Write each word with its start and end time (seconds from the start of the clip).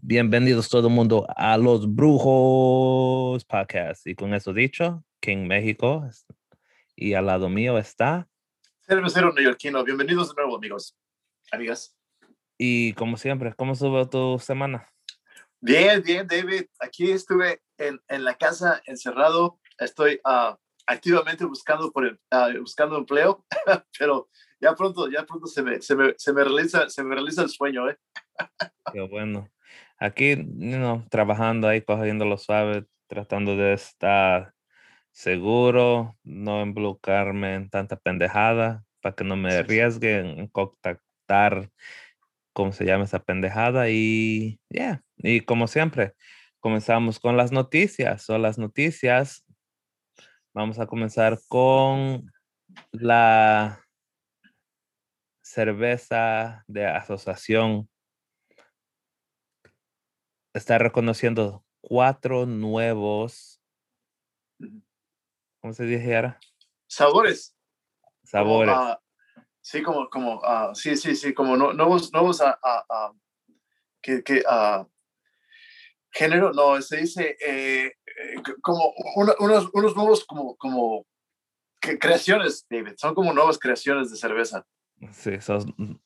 Bienvenidos 0.00 0.68
todo 0.68 0.86
el 0.86 0.94
mundo 0.94 1.26
a 1.36 1.58
los 1.58 1.92
Brujos 1.92 3.44
Podcast. 3.44 4.06
Y 4.06 4.14
con 4.14 4.32
eso 4.32 4.52
dicho, 4.52 5.04
King 5.20 5.48
México 5.48 6.08
y 6.94 7.14
al 7.14 7.26
lado 7.26 7.48
mío 7.48 7.76
está. 7.78 8.28
Cervecero 8.86 9.32
neoyorquino. 9.32 9.82
Bienvenidos 9.82 10.28
de 10.28 10.34
nuevo, 10.36 10.56
amigos, 10.56 10.96
amigas. 11.50 11.96
Y 12.56 12.92
como 12.92 13.16
siempre, 13.16 13.52
¿cómo 13.54 13.72
estuvo 13.72 14.08
tu 14.08 14.38
semana? 14.38 14.88
Bien, 15.60 16.00
bien, 16.00 16.28
David. 16.28 16.66
Aquí 16.78 17.10
estuve 17.10 17.60
en, 17.76 18.00
en 18.06 18.24
la 18.24 18.38
casa 18.38 18.80
encerrado. 18.86 19.58
Estoy 19.78 20.20
uh, 20.24 20.54
activamente 20.86 21.44
buscando, 21.44 21.90
por 21.90 22.04
uh, 22.04 22.60
buscando 22.60 22.96
empleo, 22.96 23.44
pero 23.98 24.30
ya 24.60 24.76
pronto, 24.76 25.10
ya 25.10 25.26
pronto 25.26 25.48
se 25.48 25.60
me, 25.60 25.82
se 25.82 25.96
me, 25.96 26.14
se 26.16 26.32
me, 26.32 26.44
realiza, 26.44 26.88
se 26.88 27.02
me 27.02 27.16
realiza 27.16 27.42
el 27.42 27.50
sueño. 27.50 27.90
¿eh? 27.90 27.98
Qué 28.92 29.00
bueno. 29.00 29.50
Aquí, 30.00 30.36
you 30.36 30.76
know, 30.76 31.04
trabajando 31.10 31.66
ahí, 31.66 31.82
cogiendo 31.82 32.24
lo 32.24 32.38
suave, 32.38 32.86
tratando 33.08 33.56
de 33.56 33.72
estar 33.72 34.54
seguro, 35.10 36.16
no 36.22 36.62
involucrarme 36.62 37.54
en 37.54 37.68
tanta 37.70 37.96
pendejada, 37.96 38.84
para 39.00 39.16
que 39.16 39.24
no 39.24 39.36
me 39.36 39.52
arriesgue 39.52 40.20
en 40.20 40.46
contactar, 40.48 41.70
¿cómo 42.52 42.72
se 42.72 42.84
llama 42.84 43.04
esa 43.04 43.18
pendejada? 43.18 43.90
Y, 43.90 44.60
ya, 44.70 45.02
yeah. 45.16 45.32
y 45.32 45.40
como 45.40 45.66
siempre, 45.66 46.14
comenzamos 46.60 47.18
con 47.18 47.36
las 47.36 47.50
noticias, 47.50 48.30
o 48.30 48.38
las 48.38 48.58
noticias. 48.58 49.44
Vamos 50.54 50.78
a 50.78 50.86
comenzar 50.86 51.38
con 51.48 52.30
la 52.92 53.84
cerveza 55.42 56.62
de 56.68 56.86
asociación 56.86 57.88
está 60.54 60.78
reconociendo 60.78 61.64
cuatro 61.80 62.46
nuevos, 62.46 63.60
¿cómo 65.60 65.72
se 65.72 65.84
dijera? 65.84 66.38
Sabores. 66.86 67.56
Sabores. 68.24 68.74
Como, 68.74 68.92
uh, 68.92 68.96
sí, 69.60 69.82
como, 69.82 70.10
como, 70.10 70.34
uh, 70.36 70.74
sí, 70.74 70.96
sí, 70.96 71.16
sí, 71.16 71.32
como 71.32 71.56
no, 71.56 71.72
nuevos, 71.72 72.12
nuevos, 72.12 72.40
uh, 72.40 73.18
que, 74.02 74.22
que 74.22 74.42
género, 76.10 76.52
no, 76.52 76.80
se 76.82 76.98
dice 76.98 77.36
eh, 77.46 77.92
como 78.62 78.92
una, 79.16 79.34
unos, 79.38 79.68
unos 79.72 79.94
nuevos, 79.94 80.24
como, 80.24 80.56
como 80.56 81.06
que 81.80 81.98
creaciones, 81.98 82.66
David, 82.68 82.94
son 82.96 83.14
como 83.14 83.32
nuevas 83.32 83.58
creaciones 83.58 84.10
de 84.10 84.16
cerveza. 84.16 84.66
Sí, 85.12 85.40
son 85.40 86.00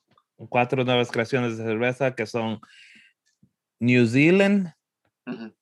cuatro 0.48 0.84
nuevas 0.84 1.10
creaciones 1.10 1.56
de 1.56 1.64
cerveza 1.64 2.14
que 2.14 2.27
son 2.27 2.60
New 3.83 4.06
Zealand, 4.06 4.72
uh 5.27 5.33
-huh. 5.34 5.52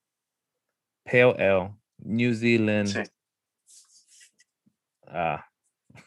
Pale 1.05 1.35
Ale, 1.39 1.75
New 2.05 2.35
Zealand. 2.35 2.89
Sí. 2.89 3.01
Ah. 5.07 5.49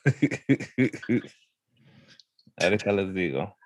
Ahorita 2.61 2.91
les 2.91 3.13
digo. 3.15 3.57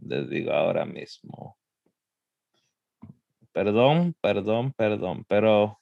Les 0.00 0.30
digo 0.30 0.52
ahora 0.52 0.86
mismo. 0.86 1.58
Perdón, 3.52 4.14
perdón, 4.22 4.72
perdón, 4.72 5.24
pero 5.28 5.78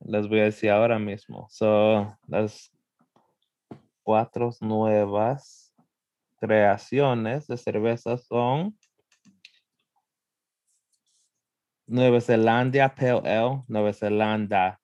les 0.00 0.28
voy 0.28 0.40
a 0.40 0.44
decir 0.44 0.70
ahora 0.70 0.98
mismo. 0.98 1.48
So, 1.48 2.14
las 2.28 2.70
cuatro 4.02 4.50
nuevas 4.60 5.72
creaciones 6.36 7.46
de 7.46 7.56
cerveza 7.56 8.18
son 8.18 8.78
Nueva 11.90 12.20
Zelanda 12.20 12.88
Pale 12.88 13.20
Ale, 13.26 13.64
Nueva 13.66 13.92
Zelanda 13.92 14.78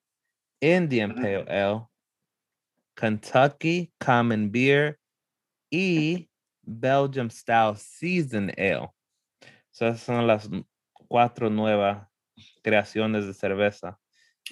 Indian 0.59 1.15
Pale 1.15 1.45
Ale, 1.47 1.87
Kentucky 2.97 3.93
Common 3.97 4.51
Beer 4.51 4.99
y 5.71 6.27
Belgium 6.63 7.29
Style 7.29 7.77
Season 7.77 8.51
Ale. 8.57 8.91
So, 9.71 9.87
esas 9.87 10.01
son 10.01 10.27
las 10.27 10.49
cuatro 11.07 11.49
nuevas 11.49 12.05
creaciones 12.61 13.25
de 13.25 13.33
cerveza. 13.33 13.97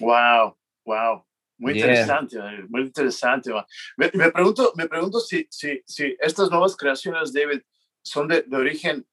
Wow, 0.00 0.56
wow. 0.86 1.26
Muy 1.58 1.74
yeah. 1.74 1.86
interesante, 1.86 2.38
muy 2.68 2.82
interesante. 2.82 3.50
Me, 3.98 4.10
me, 4.14 4.30
pregunto, 4.30 4.72
me 4.76 4.88
pregunto 4.88 5.20
si, 5.20 5.46
si, 5.50 5.82
si 5.86 6.16
estas 6.20 6.50
nuevas 6.50 6.74
creaciones, 6.74 7.34
David, 7.34 7.60
son 8.02 8.28
de, 8.28 8.42
de 8.42 8.56
origen 8.56 9.06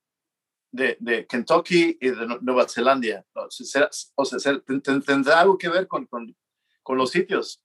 de, 0.74 0.98
de, 1.00 1.26
Kentucky 1.28 1.98
y 2.02 2.10
de 2.10 2.40
Nueva 2.42 2.68
Zelanda. 2.68 3.24
O 3.34 3.50
sea, 3.50 3.90
o 4.16 4.26
sea 4.26 4.62
¿tendrá 5.06 5.40
algo 5.40 5.58
que 5.58 5.70
ver 5.70 5.88
con, 5.88 6.06
con, 6.08 6.36
con, 6.82 6.98
los 6.98 7.12
sitios? 7.12 7.64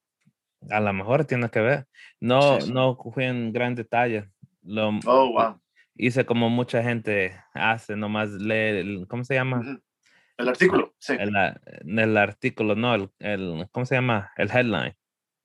A 0.69 0.79
lo 0.79 0.93
mejor 0.93 1.25
tiene 1.25 1.49
que 1.49 1.59
ver. 1.59 1.87
No, 2.19 2.61
sí. 2.61 2.71
no 2.71 2.95
fui 3.13 3.25
en 3.25 3.51
gran 3.51 3.75
detalle. 3.75 4.29
Lo, 4.61 4.89
oh, 5.05 5.31
wow. 5.31 5.59
Hice 5.95 6.25
como 6.25 6.49
mucha 6.49 6.81
gente 6.83 7.35
hace, 7.53 7.95
nomás 7.95 8.29
lee, 8.29 9.05
¿cómo 9.07 9.25
se 9.25 9.33
llama? 9.33 9.59
Uh 9.59 9.63
-huh. 9.63 9.81
El 10.37 10.47
artículo, 10.47 10.93
sí. 10.99 11.13
El, 11.19 11.35
el 11.99 12.17
artículo, 12.17 12.73
no, 12.73 12.95
el, 12.95 13.09
el, 13.19 13.67
¿cómo 13.71 13.85
se 13.85 13.95
llama? 13.95 14.31
El 14.37 14.49
headline. 14.49 14.95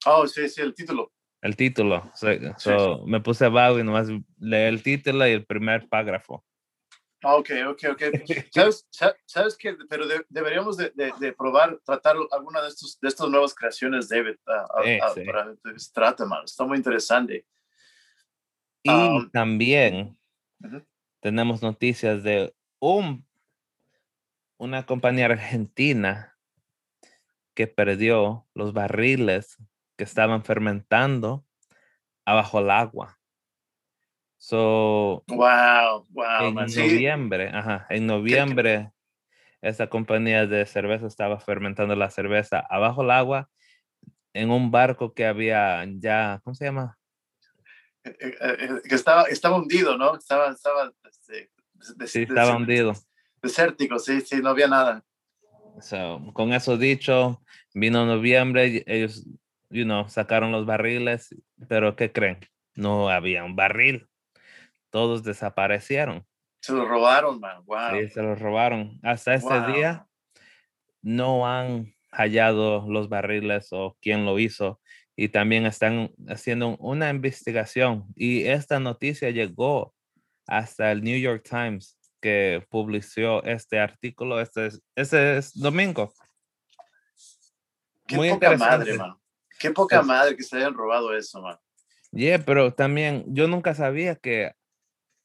Oh, 0.07 0.29
sí, 0.29 0.49
sí, 0.49 0.61
el 0.61 0.73
título. 0.73 1.13
El 1.43 1.57
título. 1.57 2.13
So, 2.15 2.33
sí, 2.33 2.39
so, 2.59 2.99
sí. 2.99 3.11
Me 3.11 3.21
puse 3.21 3.47
abajo 3.47 3.81
y 3.81 3.83
nomás 3.83 4.09
leí 4.39 4.69
el 4.69 4.83
título 4.85 5.27
y 5.27 5.33
el 5.33 5.45
primer 5.45 5.89
párrafo. 5.89 6.45
Ok, 7.25 7.51
ok, 7.69 7.85
ok. 7.93 8.03
¿Sabes, 8.53 8.87
sabes 9.27 9.57
que, 9.57 9.77
pero 9.89 10.07
de, 10.07 10.25
deberíamos 10.29 10.77
de, 10.77 10.91
de, 10.95 11.13
de, 11.19 11.33
probar, 11.33 11.79
tratar 11.85 12.17
alguna 12.31 12.61
de 12.63 12.69
estos 12.69 13.01
de 13.01 13.09
estas 13.09 13.29
nuevas 13.29 13.55
creaciones, 13.55 14.09
David, 14.09 14.37
sí, 14.85 14.99
uh, 14.99 15.15
sí. 15.15 15.25
para 15.25 15.55
trata, 15.93 16.27
man. 16.27 16.45
Está 16.45 16.65
muy 16.65 16.77
interesante. 16.77 17.47
Y 18.83 18.91
um, 18.91 19.31
también 19.31 20.19
uh 20.61 20.67
-huh. 20.67 20.87
tenemos 21.21 21.63
noticias 21.63 22.23
de 22.23 22.55
un, 22.79 23.27
una 24.59 24.85
compañía 24.85 25.27
argentina 25.27 26.37
que 27.55 27.67
perdió 27.67 28.47
los 28.55 28.73
barriles 28.75 29.57
que 29.97 30.05
estaban 30.05 30.45
fermentando 30.45 31.47
abajo 32.27 32.59
el 32.59 32.71
agua. 32.71 33.19
So, 34.45 35.25
wow, 35.29 36.05
wow. 36.13 36.49
En 36.49 36.53
man, 36.53 36.67
noviembre, 36.67 37.49
sí. 37.49 37.57
ajá, 37.57 37.87
en 37.89 38.07
noviembre, 38.07 38.93
esa 39.63 39.87
compañía 39.87 40.47
de 40.47 40.67
cerveza 40.67 41.07
estaba 41.07 41.41
fermentando 41.41 41.97
la 41.97 42.11
cerveza 42.11 42.59
abajo 42.59 43.01
el 43.01 43.11
agua 43.11 43.49
en 44.35 44.51
un 44.51 44.71
barco 44.71 45.15
que 45.15 45.25
había 45.25 45.83
ya, 45.97 46.43
¿cómo 46.45 46.55
se 46.55 46.67
llama? 46.67 46.99
Eh, 48.05 48.15
eh, 48.21 48.37
eh, 48.39 48.69
que 48.87 48.95
estaba, 48.95 49.23
estaba 49.23 49.57
hundido, 49.57 49.97
¿no? 49.97 50.15
Estaba, 50.15 50.51
estaba, 50.51 50.93
este, 51.09 51.51
des, 51.97 52.11
sí, 52.11 52.25
estaba 52.25 52.49
des, 52.49 52.57
hundido. 52.57 52.93
Desértico, 53.41 53.99
sí, 53.99 54.21
sí, 54.21 54.43
no 54.43 54.51
había 54.51 54.69
nada. 54.69 55.03
So, 55.81 56.21
con 56.35 56.53
eso 56.53 56.77
dicho, 56.77 57.43
vino 57.73 58.05
noviembre, 58.05 58.85
ellos, 58.87 59.25
you 59.71 59.85
know, 59.85 60.07
sacaron 60.11 60.53
los 60.53 60.67
barriles, 60.67 61.35
pero 61.67 61.97
¿qué 61.97 62.13
creen? 62.13 62.41
No 62.75 63.09
había 63.09 63.43
un 63.43 63.57
barril 63.57 64.07
todos 64.95 65.25
desaparecieron. 65.25 66.25
Se 66.61 66.73
los 66.73 66.87
robaron, 66.87 67.41
man. 67.41 67.65
Wow. 67.67 67.99
Sí, 67.99 68.11
se 68.11 68.23
los 68.23 68.39
robaron. 68.39 69.01
Hasta 69.03 69.35
este 69.35 69.59
wow. 69.59 69.73
día 69.73 70.07
no 71.03 71.49
han 71.49 71.97
hallado 72.13 72.89
los 72.89 73.09
barriles 73.09 73.71
o 73.73 73.99
quién 74.01 74.25
lo 74.25 74.39
hizo. 74.39 74.81
Y 75.17 75.31
también 75.31 75.67
están 75.67 76.13
haciendo 76.29 76.77
una 76.77 77.11
investigación. 77.11 78.05
Y 78.15 78.45
esta 78.45 78.79
noticia 78.79 79.31
llegó 79.31 79.97
hasta 80.47 80.93
el 80.93 81.03
New 81.03 81.19
York 81.19 81.43
Times 81.43 81.99
que 82.21 82.65
publicó 82.71 83.43
este 83.43 83.81
artículo 83.81 84.41
este, 84.41 84.69
este 84.95 85.39
es 85.39 85.59
domingo. 85.59 86.15
Qué 88.07 88.15
Muy 88.15 88.31
poca 88.31 88.57
madre, 88.57 88.97
man. 88.97 89.17
Qué 89.59 89.73
poca 89.73 90.03
madre 90.03 90.37
que 90.37 90.45
se 90.45 90.57
hayan 90.57 90.75
robado 90.75 91.17
eso, 91.17 91.43
man. 91.43 91.59
Yeah, 92.13 92.45
pero 92.45 92.73
también 92.73 93.25
yo 93.27 93.49
nunca 93.49 93.75
sabía 93.75 94.15
que 94.15 94.53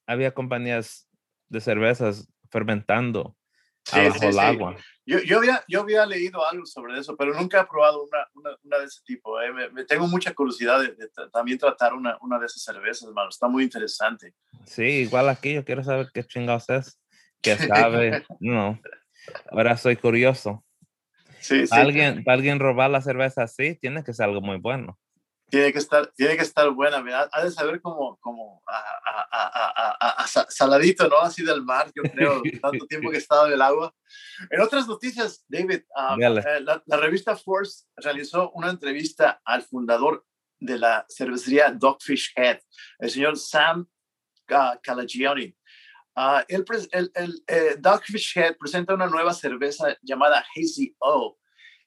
había 0.09 0.33
compañías 0.33 1.07
de 1.50 1.61
cervezas 1.61 2.27
fermentando 2.50 3.38
sí, 3.83 4.00
abajo 4.00 4.19
sí, 4.19 4.25
el 4.25 4.33
sí. 4.33 4.39
agua. 4.39 4.75
Yo, 5.06 5.19
yo, 5.19 5.38
había, 5.38 5.63
yo 5.67 5.81
había 5.81 6.06
leído 6.06 6.45
algo 6.45 6.65
sobre 6.65 7.00
eso, 7.00 7.15
pero 7.15 7.33
nunca 7.33 7.61
he 7.61 7.65
probado 7.65 8.03
una, 8.03 8.27
una, 8.33 8.57
una 8.63 8.77
de 8.79 8.85
ese 8.85 9.01
tipo. 9.06 9.39
Eh. 9.41 9.51
Me, 9.53 9.69
me, 9.69 9.85
tengo 9.85 10.07
mucha 10.07 10.33
curiosidad 10.33 10.79
de, 10.81 10.89
de, 10.89 11.06
de 11.06 11.29
también 11.31 11.57
tratar 11.57 11.94
una, 11.94 12.17
una, 12.21 12.39
de 12.39 12.47
esas 12.47 12.63
cervezas, 12.63 13.07
hermano. 13.07 13.29
Está 13.29 13.47
muy 13.47 13.63
interesante. 13.63 14.33
Sí, 14.65 14.83
igual 14.83 15.29
aquí 15.29 15.53
yo 15.53 15.63
quiero 15.63 15.83
saber 15.83 16.09
qué 16.13 16.23
chingados 16.23 16.69
es, 16.69 17.00
que 17.41 17.56
sabe, 17.56 18.23
no. 18.39 18.79
Ahora 19.51 19.77
soy 19.77 19.95
curioso. 19.95 20.63
Sí, 21.39 21.67
sí. 21.67 21.75
Alguien, 21.75 22.23
para 22.23 22.35
alguien 22.35 22.59
robar 22.59 22.89
la 22.89 23.01
cerveza 23.01 23.44
así, 23.44 23.75
tiene 23.75 24.03
que 24.03 24.13
ser 24.13 24.25
algo 24.25 24.41
muy 24.41 24.57
bueno. 24.57 25.00
Tiene 25.50 25.74
que 25.74 25.80
estar, 25.80 26.07
tiene 26.16 26.36
que 26.36 26.44
estar 26.44 26.69
buena, 26.72 27.04
ha 27.31 27.44
de 27.44 27.51
saber 27.51 27.81
como, 27.81 28.18
como 28.19 28.62
a, 28.68 30.25
saladito, 30.50 31.07
¿no? 31.07 31.19
Así 31.19 31.44
del 31.44 31.63
mar, 31.63 31.92
yo 31.96 32.04
creo, 32.04 32.42
tanto 32.62 32.86
tiempo 32.88 33.10
que 33.10 33.18
he 33.18 33.19
estado 33.19 33.48
en 33.48 33.54
el 33.54 33.62
agua. 33.62 33.94
En 34.50 34.62
otras 34.62 34.88
noticias, 34.88 35.44
David, 35.48 35.81
ah, 35.96 36.16
eh, 36.19 36.62
la, 36.62 36.98
revista 36.98 37.36
Force 37.36 37.86
realizó 37.96 38.51
una 38.51 38.69
entrevista 38.69 39.42
al 39.44 39.63
fundador 39.63 40.25
de 40.60 40.78
la 40.78 41.06
cervecería 41.10 41.72
Dogfish 41.72 42.34
Head, 42.36 42.60
el 43.00 43.10
señor 43.10 43.38
Sam 43.38 43.88
uh, 44.52 44.80
Calagione. 44.81 45.56
Uh, 46.16 46.42
el, 46.48 46.66
el, 46.92 47.12
el 47.16 47.44
eh, 47.48 47.75
Dogfish 47.80 48.38
Head 48.38 48.57
presenta 48.57 48.94
una 48.94 49.07
nueva 49.07 49.34
cerveza 49.34 49.98
llamada 50.02 50.44
Hazy 50.56 50.95
O 51.00 51.38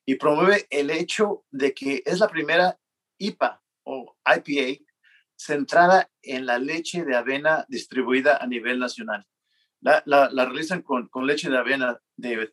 y 0.06 0.14
promueve 0.14 0.66
el 0.70 0.90
hecho 0.90 1.44
de 1.50 1.74
que 1.74 2.02
es 2.04 2.18
la 2.18 2.28
primera 2.28 2.78
IPA 3.22 3.62
o 3.84 4.16
IPA 4.24 4.84
centrada 5.36 6.10
en 6.22 6.46
la 6.46 6.58
leche 6.58 7.04
de 7.04 7.14
avena 7.16 7.66
distribuida 7.68 8.36
a 8.36 8.46
nivel 8.46 8.78
nacional. 8.78 9.26
La, 9.80 10.02
la, 10.06 10.44
realizan 10.44 10.82
con, 10.82 11.08
con, 11.08 11.26
leche 11.26 11.50
de 11.50 11.58
avena, 11.58 12.00
David. 12.16 12.50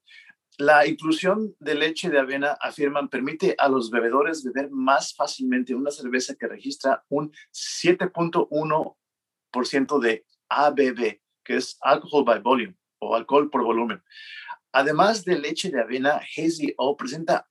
La 0.58 0.88
inclusión 0.88 1.56
de 1.60 1.76
leche 1.76 2.10
de 2.10 2.18
avena, 2.20 2.58
afirman, 2.60 3.08
permite 3.08 3.56
a 3.58 3.70
los 3.70 3.92
bebedores 3.92 4.44
beber 4.44 4.70
más 4.72 5.16
fácilmente 5.16 5.76
una 5.76 5.92
cerveza 5.92 6.36
que 6.36 6.48
registra 6.48 7.06
un 7.10 7.32
7.1% 7.54 10.00
de 10.00 10.26
ABV, 10.50 11.22
que 11.44 11.58
es 11.58 11.78
alcohol 11.82 12.26
by 12.26 12.40
volume 12.40 12.76
o 13.00 13.16
alcohol 13.16 13.50
por 13.50 13.64
volumen. 13.64 14.04
Además 14.72 15.24
de 15.24 15.40
leche 15.40 15.70
de 15.70 15.82
avena, 15.82 16.22
Hazy 16.36 16.74
O 16.78 16.98
presenta 16.98 17.48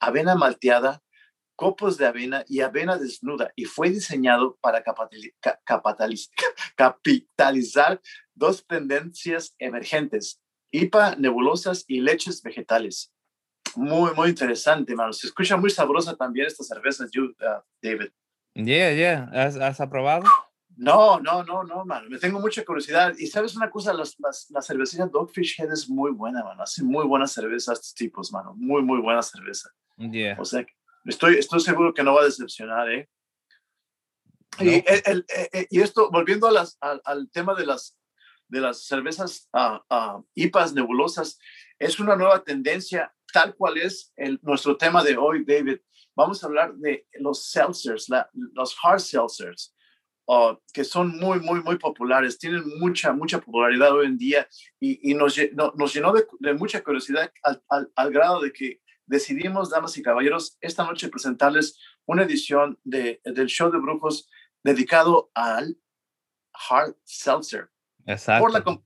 avena 0.00 0.34
malteada, 0.34 1.02
copos 1.60 1.98
de 1.98 2.06
avena 2.06 2.42
y 2.48 2.60
avena 2.62 2.96
desnuda 2.96 3.52
y 3.54 3.66
fue 3.66 3.90
diseñado 3.90 4.56
para 4.62 4.82
capitalizar 6.74 8.00
dos 8.34 8.66
tendencias 8.66 9.54
emergentes, 9.58 10.40
IPA 10.70 11.16
nebulosas 11.16 11.84
y 11.86 12.00
leches 12.00 12.42
vegetales. 12.42 13.12
Muy, 13.76 14.14
muy 14.14 14.30
interesante, 14.30 14.94
mano. 14.96 15.12
Se 15.12 15.26
escucha 15.26 15.58
muy 15.58 15.68
sabrosa 15.68 16.16
también 16.16 16.46
esta 16.46 16.64
cerveza, 16.64 17.04
uh, 17.04 17.62
David. 17.82 18.08
Yeah, 18.54 18.94
yeah. 18.94 19.30
¿Has, 19.30 19.56
¿Has, 19.56 19.82
aprobado? 19.82 20.24
No, 20.76 21.20
no, 21.20 21.44
no, 21.44 21.62
no, 21.62 21.84
mano. 21.84 22.08
Me 22.08 22.18
tengo 22.18 22.40
mucha 22.40 22.64
curiosidad. 22.64 23.12
Y 23.18 23.26
sabes 23.26 23.54
una 23.54 23.70
cosa, 23.70 23.92
las, 23.92 24.16
las, 24.18 24.50
la 24.50 24.62
cervecería 24.62 25.06
Dogfish 25.06 25.60
Head 25.60 25.72
es 25.72 25.90
muy 25.90 26.10
buena, 26.10 26.42
mano. 26.42 26.62
Hace 26.62 26.82
muy 26.82 27.06
buenas 27.06 27.32
cervezas 27.32 27.80
estos 27.80 27.94
tipos, 27.94 28.32
mano. 28.32 28.54
Muy, 28.56 28.82
muy 28.82 28.98
buena 29.02 29.20
cerveza. 29.20 29.68
Yeah. 29.98 30.36
O 30.40 30.46
sea, 30.46 30.64
Estoy, 31.04 31.36
estoy 31.36 31.60
seguro 31.60 31.94
que 31.94 32.02
no 32.02 32.14
va 32.14 32.22
a 32.22 32.26
decepcionar, 32.26 32.90
¿eh? 32.90 33.08
Y, 34.58 34.84
el, 34.86 35.24
y, 35.70 35.80
esto, 35.80 36.10
volviendo 36.10 36.46
a 36.46 36.50
las, 36.50 36.76
al, 36.80 37.30
tema 37.30 37.54
de 37.54 37.64
las, 37.64 37.96
de 38.48 38.60
las 38.60 38.84
cervezas 38.84 39.48
uh, 39.52 39.78
uh, 39.94 40.26
IPAs 40.34 40.74
nebulosas, 40.74 41.38
es 41.78 41.98
una 41.98 42.16
nueva 42.16 42.42
tendencia, 42.42 43.14
tal 43.32 43.54
cual 43.54 43.78
es 43.78 44.12
el, 44.16 44.38
nuestro 44.42 44.76
tema 44.76 45.02
de 45.02 45.16
hoy, 45.16 45.44
David. 45.44 45.78
Vamos 46.14 46.42
a 46.42 46.46
hablar 46.46 46.74
de 46.74 47.06
los 47.14 47.50
seltzers, 47.50 48.08
los 48.52 48.76
hard 48.82 49.00
seltzers, 49.00 49.74
uh, 50.26 50.54
que 50.74 50.84
son 50.84 51.16
muy, 51.16 51.40
muy, 51.40 51.62
muy 51.62 51.78
populares, 51.78 52.38
tienen 52.38 52.64
mucha, 52.78 53.12
mucha 53.12 53.40
popularidad 53.40 53.92
hoy 53.92 54.06
en 54.06 54.18
día 54.18 54.46
y, 54.78 55.10
y 55.10 55.14
nos, 55.14 55.38
nos, 55.74 55.94
llenó 55.94 56.12
de, 56.12 56.26
de, 56.40 56.54
mucha 56.54 56.82
curiosidad 56.82 57.32
al, 57.42 57.62
al, 57.68 57.90
al 57.94 58.12
grado 58.12 58.40
de 58.40 58.52
que 58.52 58.80
decidimos, 59.10 59.70
damas 59.70 59.96
y 59.98 60.02
caballeros, 60.02 60.56
esta 60.60 60.84
noche 60.84 61.08
presentarles 61.08 61.76
una 62.06 62.22
edición 62.22 62.78
de, 62.84 63.20
del 63.24 63.48
show 63.48 63.70
de 63.70 63.78
brujos 63.78 64.30
dedicado 64.62 65.32
al 65.34 65.76
hard 66.70 66.94
seltzer. 67.04 67.70
Exacto. 68.06 68.40
Por 68.40 68.52
la, 68.52 68.82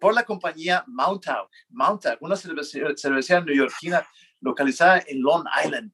por 0.00 0.14
la 0.14 0.24
compañía 0.24 0.84
Montauk. 0.88 1.48
Montauk, 1.68 2.20
una 2.20 2.34
cervecería, 2.34 2.88
cervecería 2.96 3.42
neoyorquina 3.42 4.06
localizada 4.40 5.04
en 5.06 5.22
Long 5.22 5.44
Island. 5.64 5.92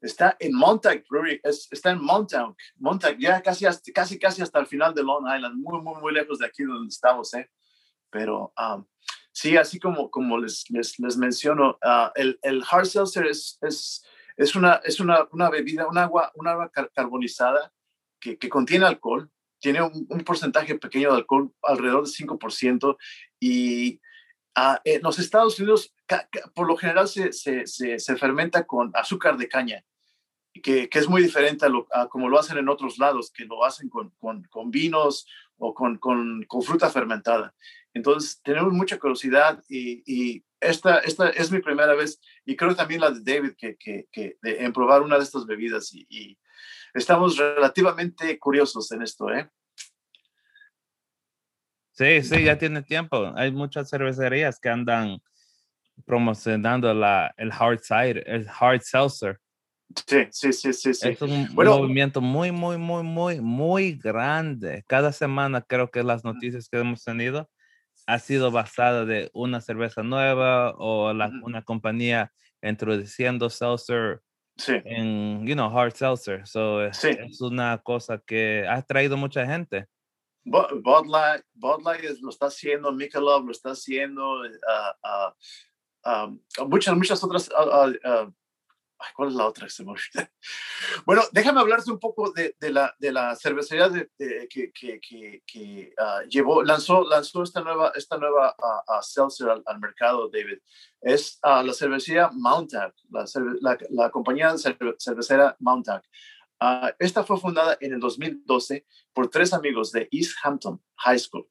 Está 0.00 0.36
en 0.40 0.52
Montauk 0.54 1.04
Brewery, 1.08 1.40
está 1.44 1.90
en 1.90 2.02
Montauk, 2.02 2.56
Montauk, 2.78 3.16
ya 3.18 3.40
casi, 3.42 3.66
casi, 3.94 4.18
casi 4.18 4.42
hasta 4.42 4.58
el 4.58 4.66
final 4.66 4.92
de 4.92 5.04
Long 5.04 5.24
Island, 5.24 5.54
muy, 5.56 5.80
muy, 5.80 6.00
muy 6.00 6.12
lejos 6.12 6.38
de 6.38 6.46
aquí 6.46 6.64
donde 6.64 6.88
estamos, 6.88 7.32
¿eh? 7.34 7.48
Pero 8.10 8.52
um, 8.58 8.84
Sí, 9.32 9.56
así 9.56 9.78
como, 9.78 10.10
como 10.10 10.38
les, 10.38 10.68
les, 10.70 10.98
les 10.98 11.16
menciono, 11.16 11.78
uh, 11.82 12.10
el, 12.14 12.38
el, 12.42 12.64
hard 12.68 12.86
seltzer 12.86 13.26
es, 13.26 13.58
es, 13.62 14.04
es, 14.36 14.56
una, 14.56 14.80
es 14.84 14.98
una, 14.98 15.28
una, 15.30 15.48
bebida, 15.50 15.86
un 15.86 15.98
agua, 15.98 16.32
una 16.34 16.52
agua 16.52 16.70
carbonizada 16.92 17.72
que, 18.18 18.36
que 18.36 18.48
contiene 18.48 18.86
alcohol, 18.86 19.30
tiene 19.60 19.82
un, 19.82 20.06
un, 20.08 20.20
porcentaje 20.24 20.78
pequeño 20.78 21.10
de 21.10 21.18
alcohol, 21.18 21.52
alrededor 21.62 22.04
del 22.04 22.12
5%, 22.12 22.96
y 23.38 24.00
uh, 24.56 24.76
en 24.84 25.02
los 25.02 25.18
Estados 25.18 25.58
Unidos 25.60 25.94
por 26.54 26.66
lo 26.66 26.76
general 26.76 27.06
se, 27.06 27.32
se, 27.32 27.66
se, 27.66 28.16
fermenta 28.16 28.66
con 28.66 28.90
azúcar 28.94 29.36
de 29.36 29.48
caña, 29.48 29.84
que, 30.60 30.88
que 30.88 30.98
es 30.98 31.08
muy 31.08 31.22
diferente 31.22 31.66
a, 31.66 31.68
lo, 31.68 31.86
a, 31.92 32.08
como 32.08 32.28
lo 32.28 32.36
hacen 32.36 32.58
en 32.58 32.68
otros 32.68 32.98
lados, 32.98 33.30
que 33.30 33.44
lo 33.44 33.64
hacen 33.64 33.88
con, 33.88 34.10
con, 34.18 34.42
con 34.50 34.72
vinos 34.72 35.26
o 35.56 35.72
con, 35.72 35.98
con 35.98 36.62
fruta 36.62 36.90
fermentada. 36.90 37.54
Entonces, 37.94 38.40
tenemos 38.42 38.72
mucha 38.72 38.98
curiosidad 38.98 39.62
y, 39.68 40.44
esta, 40.60 40.98
esta 40.98 41.30
es 41.30 41.50
mi 41.50 41.60
primera 41.60 41.94
vez 41.94 42.20
y 42.44 42.54
creo 42.54 42.76
también 42.76 43.00
la 43.00 43.10
de 43.10 43.20
David 43.22 43.52
que, 43.56 43.78
que, 43.78 44.36
de, 44.42 44.62
en 44.62 44.74
probar 44.74 45.00
una 45.00 45.16
de 45.16 45.24
estas 45.24 45.46
bebidas 45.46 45.92
y, 45.94 46.38
estamos 46.92 47.36
relativamente 47.36 48.38
curiosos 48.38 48.90
en 48.92 49.02
esto, 49.02 49.30
¿eh? 49.32 49.48
Sí, 51.92 52.22
sí, 52.22 52.44
ya 52.44 52.58
tiene 52.58 52.82
tiempo. 52.82 53.32
Hay 53.36 53.52
muchas 53.52 53.88
cervecerías 53.88 54.58
que 54.58 54.68
andan 54.68 55.20
promocionando 56.04 56.92
la, 56.92 57.32
el 57.36 57.52
hard 57.52 57.80
cider, 57.80 58.24
el 58.26 58.48
hard 58.48 58.80
seltzer. 58.82 59.38
Sí, 60.06 60.26
sí, 60.30 60.52
sí, 60.52 60.72
sí, 60.72 60.94
sí. 60.94 61.08
Es 61.08 61.22
un 61.22 61.48
movimiento 61.54 62.20
muy, 62.20 62.52
muy, 62.52 62.78
muy, 62.78 63.02
muy, 63.02 63.40
muy 63.40 63.92
grande. 63.92 64.84
Cada 64.86 65.12
semana 65.12 65.62
creo 65.62 65.90
que 65.90 66.02
las 66.02 66.24
noticias 66.24 66.68
que 66.68 66.78
hemos 66.78 67.04
tenido 67.04 67.48
ha 68.10 68.18
sido 68.18 68.50
basada 68.50 69.04
de 69.04 69.30
una 69.32 69.60
cerveza 69.60 70.02
nueva 70.02 70.74
o 70.78 71.12
la, 71.12 71.30
una 71.42 71.62
compañía 71.62 72.32
introduciendo 72.62 73.48
seltzer 73.48 74.20
en, 74.66 75.46
you 75.46 75.54
know, 75.54 75.68
hard 75.68 75.94
seltzer. 75.94 76.46
So, 76.46 76.82
Es 76.82 77.40
una 77.40 77.78
cosa 77.78 78.18
que 78.18 78.66
ha 78.68 78.82
traído 78.82 79.16
mucha 79.16 79.46
gente. 79.46 79.86
Bud 80.44 81.06
Light, 81.06 81.44
Bud 81.54 81.82
Light 81.84 82.18
lo 82.20 82.30
está 82.30 82.46
haciendo, 82.46 82.90
Michelob 82.92 83.46
lo 83.46 83.52
está 83.52 83.70
haciendo, 83.70 84.40
uh, 84.40 85.32
uh, 86.04 86.66
muchas, 86.66 86.96
muchas 86.96 87.22
otras 87.22 87.48
uh, 87.50 88.32
¿Cuál 89.14 89.30
es 89.30 89.34
la 89.34 89.46
otra 89.46 89.68
se 89.68 89.84
me 89.84 89.94
Bueno, 91.06 91.22
déjame 91.32 91.60
hablarte 91.60 91.90
un 91.90 91.98
poco 91.98 92.32
de, 92.32 92.54
la, 92.70 92.94
de 92.98 93.12
la 93.12 93.34
cervecería 93.34 93.90
que, 94.48 94.72
que, 94.72 95.00
que, 95.46 95.94
ah, 95.98 96.20
llevó, 96.28 96.62
lanzó, 96.62 97.04
lanzó 97.04 97.42
esta 97.42 97.62
nueva, 97.62 97.92
esta 97.94 98.18
nueva 98.18 98.54
uh, 98.58 99.62
al, 99.66 99.80
mercado, 99.80 100.28
David. 100.28 100.58
Es 101.00 101.38
la 101.42 101.72
cervecería 101.72 102.30
Mountauk, 102.32 102.94
la, 103.10 103.78
la, 103.90 104.10
compañía 104.10 104.54
cervecera 104.58 105.56
Mountauk. 105.60 106.02
esta 106.98 107.24
fue 107.24 107.40
fundada 107.40 107.78
en 107.80 107.94
el 107.94 108.00
2012 108.00 108.86
por 109.12 109.28
tres 109.28 109.52
amigos 109.52 109.92
de 109.92 110.08
East 110.10 110.36
Hampton 110.42 110.82
High 110.96 111.18
School. 111.18 111.48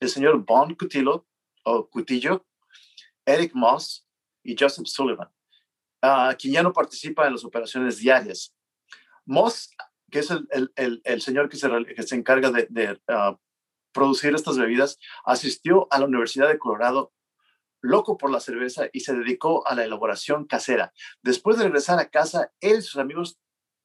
el 0.00 0.08
señor 0.08 0.44
Bon 0.44 0.74
Cutillo, 0.74 1.26
o 1.64 1.88
Cutillo, 1.88 2.46
Eric 3.24 3.52
Moss 3.54 4.06
y 4.44 4.54
Joseph 4.56 4.86
Sullivan 4.86 5.28
uh, 6.06 6.62
no 6.62 6.72
participa 6.72 7.26
en 7.26 7.32
las 7.32 7.44
operaciones 7.44 7.98
diarias. 7.98 8.54
Moss, 9.24 9.70
que 10.10 10.20
es 10.20 10.30
el, 10.30 10.72
el, 10.76 11.20
señor 11.20 11.48
que 11.48 11.56
se, 11.56 12.14
encarga 12.14 12.50
de, 12.50 13.00
ah, 13.08 13.36
producir 13.92 14.34
estas 14.34 14.56
bebidas, 14.56 14.98
asistió 15.24 15.88
a 15.90 15.98
la 15.98 16.06
Universidad 16.06 16.48
de 16.48 16.58
Colorado 16.58 17.12
loco 17.80 18.16
por 18.16 18.30
la 18.30 18.40
cerveza 18.40 18.86
y 18.92 19.00
se 19.00 19.14
dedicó 19.14 19.66
a 19.66 19.74
la 19.74 19.84
elaboración 19.84 20.46
casera. 20.46 20.92
Después 21.22 21.58
de 21.58 21.64
regresar 21.64 21.98
a 21.98 22.08
casa, 22.08 22.52
él 22.60 22.78
y 22.78 22.82
sus 22.82 22.96
amigos 22.96 23.38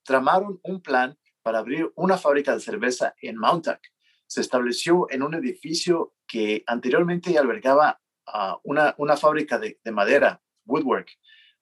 tramaron 0.03 0.59
un 0.63 0.81
plan 0.81 1.17
para 1.43 1.59
abrir 1.59 1.91
una 1.95 2.17
fábrica 2.17 2.53
de 2.53 2.59
cerveza 2.59 3.15
en 3.21 3.37
Montauk. 3.37 3.79
Se 4.27 4.41
estableció 4.41 5.07
en 5.09 5.23
un 5.23 5.33
edificio 5.33 6.13
que 6.27 6.63
anteriormente 6.67 7.37
albergaba 7.37 7.99
uh, 8.27 8.57
una, 8.63 9.17
fábrica 9.17 9.59
de 9.59 9.91
madera, 9.91 10.41
woodwork. 10.65 11.09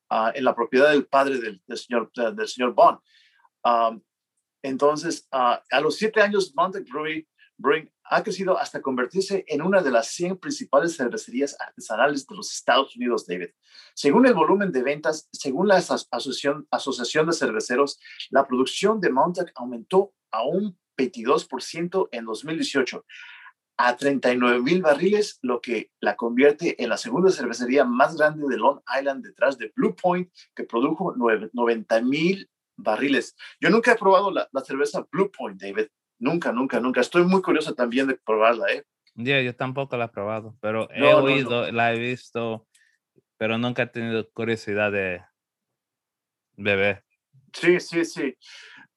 Ah, 0.09 0.31
en 0.33 0.43
la 0.43 0.55
propiedad 0.55 0.89
del 0.89 1.05
padre 1.05 1.39
del, 1.39 1.61
señor, 1.77 2.11
del 2.13 2.47
señor 2.47 2.73
Bond. 2.73 2.99
entonces, 4.63 5.27
ah, 5.31 5.61
a 5.69 5.81
los 5.81 5.97
siete 5.97 6.19
años, 6.21 6.51
Montague 6.55 6.85
Brewery 6.91 7.27
Brewing 7.59 7.91
ha 8.05 8.23
crecido 8.23 8.57
hasta 8.57 8.81
convertirse 8.81 9.43
en 9.47 9.61
una 9.61 9.81
de 9.81 9.91
las 9.91 10.07
100 10.07 10.37
principales 10.37 10.95
cervecerías 10.95 11.55
artesanales 11.59 12.25
de 12.25 12.35
los 12.35 12.51
Estados 12.51 12.95
Unidos, 12.95 13.27
David. 13.27 13.49
Según 13.93 14.25
el 14.25 14.33
volumen 14.33 14.71
de 14.71 14.81
ventas, 14.81 15.29
según 15.31 15.67
la 15.67 15.75
Asociación, 15.75 16.67
Asociación 16.71 17.27
de 17.27 17.33
Cerveceros, 17.33 17.99
la 18.31 18.47
producción 18.47 18.99
de 18.99 19.11
Montauk 19.11 19.51
aumentó 19.55 20.13
a 20.31 20.43
un 20.43 20.79
22% 20.97 22.09
en 22.11 22.25
2018 22.25 23.05
a 23.81 23.95
39 23.95 24.61
mil 24.61 24.81
barriles, 24.81 25.39
lo 25.41 25.61
que 25.61 25.89
la 26.01 26.17
convierte 26.17 26.83
en 26.83 26.89
la 26.89 26.97
segunda 26.97 27.31
cervecería 27.31 27.85
más 27.85 28.17
grande 28.17 28.45
de 28.49 28.57
Long 28.57 28.81
Island 28.99 29.23
detrás 29.23 29.57
de 29.57 29.71
Blue 29.73 29.95
Point, 29.95 30.29
que 30.53 30.65
produjo 30.65 31.15
90 31.15 32.01
mil 32.01 32.49
barriles. 32.75 33.37
Yo 33.61 33.69
nunca 33.69 33.93
he 33.93 33.95
probado 33.95 34.31
la, 34.31 34.49
cerveza 34.65 35.07
Blue 35.09 35.31
Point, 35.31 35.61
David. 35.61 35.87
Nunca, 36.19 36.51
nunca, 36.51 36.81
nunca. 36.81 36.99
Estoy 36.99 37.23
muy 37.23 37.41
curioso 37.41 37.73
también 37.73 38.07
de 38.07 38.15
probarla, 38.17 38.65
¿eh? 38.73 38.83
Yeah, 39.15 39.41
yo 39.41 39.55
tampoco 39.55 39.95
la 39.95 40.05
he 40.05 40.09
probado, 40.09 40.57
pero 40.59 40.91
he 40.91 41.13
oído, 41.13 41.71
la 41.71 41.93
he 41.93 41.99
visto, 41.99 42.67
pero 43.37 43.57
nunca 43.57 43.83
he 43.83 43.87
tenido 43.87 44.29
curiosidad 44.31 44.91
de 44.91 45.23
beber. 46.57 47.05
Sí, 47.53 47.79
sí, 47.79 48.03
sí. 48.03 48.35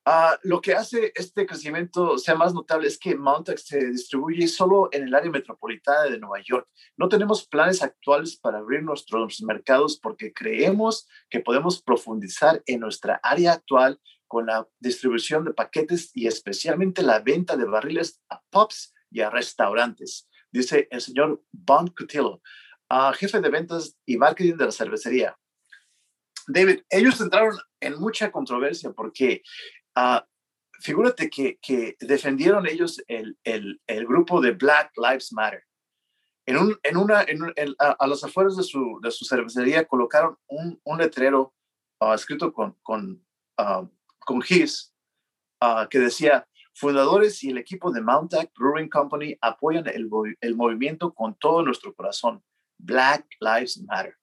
Ah, 0.05 0.37
lo 0.43 0.61
que 0.61 0.75
hace 0.75 1.13
este 1.15 1.47
crecimiento 1.47 2.19
sea 2.19 2.35
más 2.35 2.53
notable 2.53 2.89
es 2.89 2.99
que 2.99 3.15
Mountax 3.15 3.67
se 3.67 3.87
distribuye 3.87 4.49
solo 4.49 4.89
en 4.91 5.05
el 5.05 5.15
área 5.15 5.31
metropolitana 5.31 6.11
de 6.11 6.19
Nueva 6.19 6.43
York. 6.45 6.69
No 6.97 7.09
tenemos 7.09 7.47
planes 7.47 7.83
actuales 7.83 8.37
para 8.37 8.59
abrir 8.59 8.83
nuestros 8.83 9.41
mercados 9.43 10.01
porque 10.01 10.33
creemos 10.33 11.07
que 11.31 11.39
podemos 11.39 11.81
profundizar 11.81 12.65
en 12.67 12.81
nuestra 12.81 13.21
área 13.23 13.53
actual 13.53 14.01
con 14.27 14.47
la 14.47 14.67
distribución 14.81 15.45
de 15.45 15.55
paquetes 15.55 16.11
y 16.15 16.27
especialmente 16.27 17.03
la 17.03 17.21
venta 17.21 17.57
de 17.57 17.65
barriles 17.65 18.21
a 18.29 18.43
pubs 18.51 18.93
y 19.09 19.21
a 19.21 19.31
restaurantes, 19.31 20.29
dice 20.51 20.89
el 20.91 21.01
señor 21.01 21.45
Bon 21.53 21.87
Cutillo, 21.87 22.41
ah, 22.89 23.13
jefe 23.15 23.41
de 23.41 23.51
ventas 23.51 23.97
y 24.05 24.17
marketing 24.17 24.57
de 24.57 24.65
la 24.65 24.73
cervecería. 24.73 25.39
David, 26.49 26.81
ellos 26.91 27.21
entraron 27.21 27.57
en 27.79 28.01
mucha 28.01 28.33
controversia 28.33 28.91
porque 28.93 29.43
Uh, 29.97 30.21
figúrate 30.81 31.31
que, 31.31 31.97
defendieron 32.01 32.67
ellos 32.67 33.03
el, 33.09 33.37
grupo 34.07 34.41
de 34.41 34.53
Black 34.53 34.93
Lives 34.97 35.33
Matter. 35.33 35.65
En, 36.47 36.57
un, 36.59 36.77
en 36.83 36.97
una, 36.97 37.23
en, 37.23 37.41
a, 37.79 38.07
los 38.07 38.25
afueras 38.25 38.57
de 38.57 38.65
su, 38.65 39.01
cervecería 39.29 39.85
colocaron 39.85 40.37
un, 40.49 40.81
letrero 40.99 41.55
uh, 42.01 42.13
escrito 42.15 42.53
con, 42.53 42.77
con, 42.83 43.25
his 44.49 44.93
que 45.91 45.99
decía, 46.01 46.49
fundadores 46.75 47.45
y 47.45 47.51
el 47.51 47.59
equipo 47.59 47.93
de 47.93 48.01
Mountac 48.01 48.51
Brewing 48.59 48.89
Company 48.89 49.37
apoyan 49.41 49.87
el, 49.87 50.09
el 50.41 50.57
movimiento 50.57 51.13
con 51.15 51.37
todo 51.37 51.63
nuestro 51.63 51.95
corazón. 51.95 52.43
Black 52.83 53.27
Lives 53.41 53.81
Matter. 53.87 54.17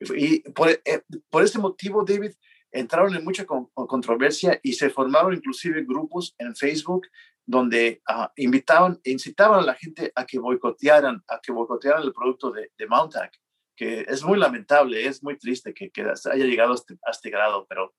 Y 0.00 0.40
por, 0.52 0.70
eh, 0.70 1.02
por 1.28 1.42
ese 1.42 1.58
motivo, 1.58 2.04
David, 2.04 2.32
entraron 2.72 3.14
en 3.14 3.24
mucha 3.24 3.44
controversia 3.46 4.60
y 4.62 4.72
se 4.74 4.90
formaron 4.90 5.34
inclusive 5.34 5.84
grupos 5.84 6.34
en 6.38 6.54
Facebook 6.54 7.06
donde 7.44 8.00
uh, 8.08 8.26
invitaban, 8.36 9.00
incitaban 9.04 9.60
a 9.60 9.62
la 9.62 9.74
gente 9.74 10.12
a 10.14 10.24
que 10.24 10.38
boicotearan, 10.38 11.22
a 11.26 11.40
que 11.40 11.50
boicotearan 11.50 12.02
el 12.02 12.12
producto 12.12 12.52
de, 12.52 12.70
de 12.78 12.86
Mountac, 12.86 13.32
que 13.74 14.02
es 14.06 14.22
muy 14.22 14.38
lamentable, 14.38 15.04
es 15.04 15.22
muy 15.22 15.36
triste 15.36 15.74
que, 15.74 15.90
que 15.90 16.02
haya 16.02 16.44
llegado 16.44 16.72
a 16.72 16.74
este, 16.76 16.96
este, 17.10 17.30
grado, 17.30 17.66
pero 17.68 17.94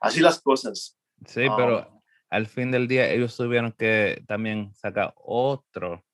así 0.00 0.20
las 0.20 0.42
cosas. 0.42 0.98
Sí, 1.24 1.46
pero 1.56 1.88
um, 1.88 2.00
al 2.28 2.46
fin 2.46 2.70
del 2.70 2.86
día 2.86 3.10
ellos 3.10 3.34
tuvieron 3.36 3.72
que 3.72 4.22
también 4.26 4.74
sacar 4.74 5.14
otro, 5.16 6.04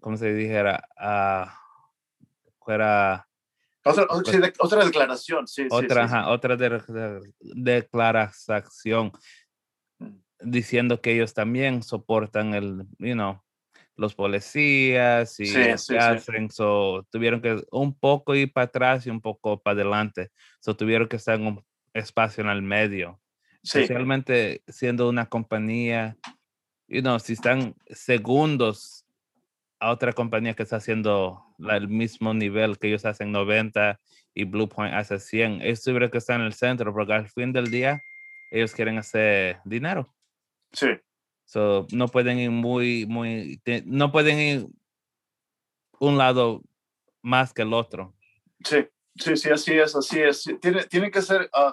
como 0.00 0.16
se 0.16 0.34
dijera, 0.34 0.88
uh, 0.96 1.48
fuera 2.64 3.28
otra, 3.84 4.06
otra 4.58 4.84
declaración, 4.84 5.46
sí. 5.48 5.66
Otra, 5.70 6.08
sí, 6.08 6.14
otra 6.26 6.56
declaración 7.46 9.12
mm. 9.98 10.08
diciendo 10.40 11.00
que 11.00 11.14
ellos 11.14 11.34
también 11.34 11.82
soportan 11.82 12.54
el, 12.54 12.84
you 12.98 13.14
know, 13.14 13.42
los 13.96 14.14
policías 14.14 15.38
y 15.40 15.46
sí, 15.46 15.96
hacen, 15.96 16.50
so, 16.50 17.06
tuvieron 17.10 17.40
que 17.40 17.62
un 17.70 17.98
poco 17.98 18.34
ir 18.34 18.52
para 18.52 18.64
atrás 18.64 19.06
y 19.06 19.10
un 19.10 19.20
poco 19.20 19.60
para 19.60 19.74
adelante, 19.74 20.30
so, 20.60 20.76
tuvieron 20.76 21.08
que 21.08 21.16
estar 21.16 21.38
en 21.38 21.46
un 21.46 21.64
espacio 21.92 22.42
en 22.42 22.50
el 22.50 22.62
medio, 22.62 23.20
especialmente 23.62 24.62
siendo 24.66 25.08
una 25.08 25.26
compañía, 25.26 26.16
you 26.88 27.00
know, 27.00 27.18
si 27.18 27.34
están 27.34 27.74
segundos 27.86 29.01
a 29.82 29.90
otra 29.90 30.12
compañía 30.12 30.54
que 30.54 30.62
está 30.62 30.76
haciendo 30.76 31.44
el 31.58 31.88
mismo 31.88 32.32
nivel 32.32 32.78
que 32.78 32.86
ellos 32.86 33.04
hacen 33.04 33.32
90 33.32 33.98
y 34.32 34.44
Blue 34.44 34.68
Point 34.68 34.94
hace 34.94 35.18
100. 35.18 35.60
Ellos 35.60 35.82
tuvieron 35.82 36.08
que 36.08 36.18
estar 36.18 36.38
en 36.38 36.46
el 36.46 36.52
centro 36.52 36.94
porque 36.94 37.12
al 37.12 37.28
fin 37.28 37.52
del 37.52 37.68
día 37.68 38.00
ellos 38.52 38.72
quieren 38.74 38.98
hacer 38.98 39.58
dinero. 39.64 40.14
Sí. 40.72 40.86
So, 41.46 41.88
no 41.90 42.06
pueden 42.06 42.38
ir 42.38 42.52
muy, 42.52 43.06
muy, 43.06 43.60
no 43.84 44.12
pueden 44.12 44.38
ir 44.38 44.66
un 45.98 46.16
lado 46.16 46.62
más 47.20 47.52
que 47.52 47.62
el 47.62 47.72
otro. 47.72 48.14
Sí, 48.64 48.86
sí, 49.16 49.36
sí, 49.36 49.50
así 49.50 49.72
es, 49.72 49.96
así 49.96 50.20
es. 50.20 50.44
Tiene, 50.60 50.84
tiene 50.84 51.10
que 51.10 51.22
ser, 51.22 51.50
uh, 51.52 51.72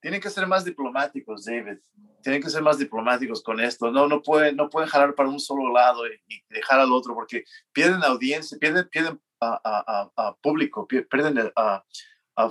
tienen 0.00 0.20
que 0.20 0.30
ser 0.30 0.48
más 0.48 0.64
diplomáticos, 0.64 1.44
David. 1.44 1.78
Tienen 2.26 2.42
que 2.42 2.50
ser 2.50 2.60
más 2.60 2.76
diplomáticos 2.76 3.40
con 3.40 3.60
esto. 3.60 3.88
No, 3.92 4.08
no 4.08 4.20
pueden, 4.20 4.56
no 4.56 4.68
pueden 4.68 4.88
jalar 4.88 5.14
para 5.14 5.28
un 5.28 5.38
solo 5.38 5.72
lado 5.72 6.08
y, 6.08 6.42
dejar 6.50 6.80
al 6.80 6.90
otro 6.90 7.14
porque 7.14 7.44
pierden 7.70 8.02
audiencia, 8.02 8.58
pierden, 8.58 8.88
pierden 8.88 9.20
a, 9.40 10.10
a, 10.16 10.36
público, 10.42 10.88
pierden 10.88 11.52
a, 11.54 11.84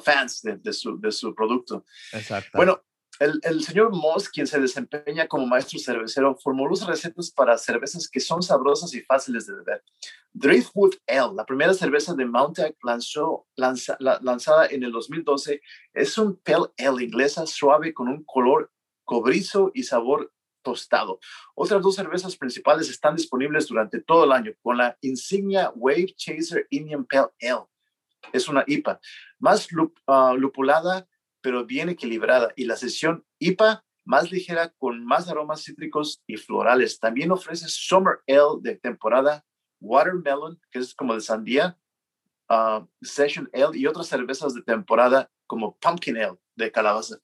fans 0.02 0.44
de, 0.44 0.56
de, 0.56 0.72
su, 0.72 0.98
de 0.98 1.12
su 1.12 1.36
producto. 1.36 1.84
Exacto. 2.14 2.52
Bueno, 2.54 2.86
el, 3.20 3.64
señor 3.66 3.92
Moss, 3.94 4.30
quien 4.30 4.48
se 4.48 4.62
desempeña 4.62 5.28
como 5.28 5.46
maestro 5.46 5.78
cervecero, 5.78 6.38
formuló 6.38 6.74
recetas 6.88 7.30
para 7.32 7.58
cervezas 7.58 8.08
que 8.08 8.22
son 8.22 8.42
sabrosas 8.42 8.94
y 8.94 9.02
fáciles 9.02 9.46
de 9.46 9.56
beber. 9.56 9.84
Driftwood 10.32 10.96
Ale, 11.06 11.34
la 11.36 11.46
primera 11.46 11.74
cerveza 11.74 12.14
de 12.14 12.26
Mountac 12.26 12.78
lanzó, 12.82 13.46
lanzada 13.58 14.68
en 14.68 14.84
el 14.84 14.94
2012, 14.94 15.62
es 15.94 16.18
un 16.18 16.38
pale 16.38 16.68
ale 16.78 17.04
inglesa 17.04 17.46
suave 17.46 17.94
con 17.94 18.08
un 18.08 18.24
color 18.24 18.72
cobrizo 19.06 19.72
y 19.74 19.84
sabor 19.84 20.34
tostado. 20.62 21.20
Otras 21.54 21.82
dos 21.82 21.96
cervezas 21.96 22.36
principales 22.36 22.90
están 22.90 23.16
disponibles 23.16 23.68
durante 23.68 24.02
todo 24.02 24.26
el 24.26 24.32
año, 24.32 24.52
con 24.62 24.78
la 24.78 24.98
insignia 25.02 25.72
Wave 25.76 26.14
Chaser 26.18 26.68
Indian 26.72 27.06
Pale 27.06 27.30
Ale. 27.42 27.66
Es 28.34 28.50
una 28.50 28.64
IPA, 28.66 29.00
más 29.40 29.68
ah, 30.08 30.34
lupulada 30.36 31.08
pero 31.46 31.64
bien 31.64 31.90
equilibrada. 31.90 32.52
Y 32.56 32.66
la 32.66 32.76
sesión 32.76 33.24
IPA 33.38 33.86
más 34.04 34.32
ligera 34.32 34.74
con 34.80 35.06
más 35.06 35.30
aromas 35.30 35.64
cítricos 35.64 36.24
y 36.26 36.38
florales. 36.38 37.00
También 37.00 37.32
ofrece 37.32 37.68
Summer 37.68 38.18
Ale 38.28 38.62
de 38.62 38.76
temporada, 38.78 39.46
Watermelon, 39.80 40.60
que 40.72 40.80
es 40.80 40.96
como 40.96 41.14
de 41.14 41.22
sandía, 41.22 41.78
uh, 42.50 42.84
Session 43.00 43.48
Ale 43.54 43.78
y 43.78 43.86
otras 43.86 44.08
cervezas 44.08 44.56
de 44.56 44.64
temporada 44.64 45.30
como 45.46 45.78
Pumpkin 45.78 46.18
Ale 46.18 46.40
de 46.56 46.72
calabaza. 46.72 47.20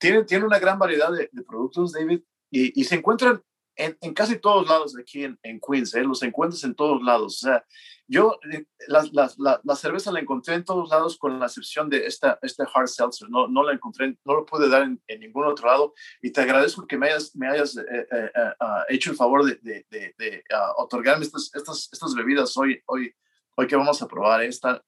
Tiene, 0.00 0.24
tiene 0.24 0.46
una 0.46 0.58
gran 0.58 0.78
variedad 0.78 1.12
de, 1.12 1.28
productos, 1.46 1.92
David, 1.92 2.22
y, 2.50 2.80
y, 2.80 2.84
se 2.84 2.96
encuentran 2.96 3.42
en, 3.76 4.14
casi 4.14 4.38
todos 4.38 4.68
lados 4.68 4.96
aquí 4.98 5.24
en, 5.24 5.38
en 5.42 5.60
Queens, 5.60 5.94
¿eh? 5.94 6.02
los 6.02 6.22
encuentras 6.22 6.64
en 6.64 6.74
todos 6.74 7.02
lados. 7.02 7.36
O 7.36 7.46
sea, 7.46 7.64
yo 8.06 8.38
eh, 8.52 8.66
la, 8.88 9.04
la, 9.12 9.60
la, 9.62 9.76
cerveza 9.76 10.12
la 10.12 10.20
encontré 10.20 10.54
en 10.54 10.64
todos 10.64 10.88
lados 10.90 11.16
con 11.16 11.38
la 11.38 11.46
excepción 11.46 11.88
de 11.88 12.06
esta, 12.06 12.38
este 12.42 12.64
hard 12.72 12.88
seltzer. 12.88 13.30
No, 13.30 13.48
no 13.48 13.62
la 13.62 13.72
encontré, 13.72 14.16
no 14.24 14.34
lo 14.34 14.46
pude 14.46 14.68
dar 14.68 14.82
en, 14.82 15.00
en 15.06 15.20
ningún 15.20 15.46
otro 15.46 15.66
lado. 15.68 15.94
Y 16.20 16.30
te 16.30 16.40
agradezco 16.40 16.86
que 16.86 16.98
me 16.98 17.06
hayas, 17.06 17.34
me 17.36 17.48
hayas 17.48 17.76
eh, 17.76 18.06
eh, 18.10 18.30
ah, 18.60 18.84
hecho 18.88 19.10
el 19.10 19.16
favor 19.16 19.44
de, 19.44 19.58
de, 19.62 20.14
de, 20.18 20.44
ah, 20.52 20.72
otorgarme 20.76 21.24
estas, 21.24 21.50
estas, 21.54 21.88
estas 21.92 22.14
bebidas 22.14 22.56
hoy, 22.56 22.82
hoy, 22.86 23.14
hoy 23.56 23.66
que 23.66 23.76
vamos 23.76 24.02
a 24.02 24.08
probar. 24.08 24.42
Esta, 24.42 24.82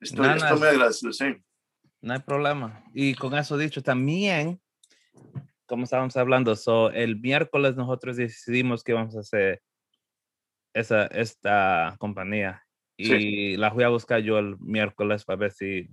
estoy, 0.00 0.28
estoy 0.28 0.58
muy 0.58 0.68
agradecido, 0.68 1.12
sí. 1.12 1.24
No 2.02 2.12
hay 2.12 2.20
problema. 2.20 2.84
Y 2.92 3.14
con 3.14 3.34
eso 3.34 3.56
dicho, 3.56 3.82
también 3.82 4.60
como 5.72 5.84
estábamos 5.84 6.14
hablando, 6.18 6.54
so, 6.54 6.90
el 6.90 7.18
miércoles 7.18 7.76
nosotros 7.76 8.18
decidimos 8.18 8.84
que 8.84 8.92
vamos 8.92 9.16
a 9.16 9.20
hacer 9.20 9.62
esa, 10.74 11.06
esta 11.06 11.96
compañía. 11.98 12.62
Y 12.98 13.56
la 13.56 13.70
fui 13.72 13.82
a 13.82 13.88
buscar 13.88 14.20
yo 14.20 14.38
el 14.38 14.58
miércoles 14.58 15.24
para 15.24 15.38
ver 15.38 15.50
si 15.52 15.88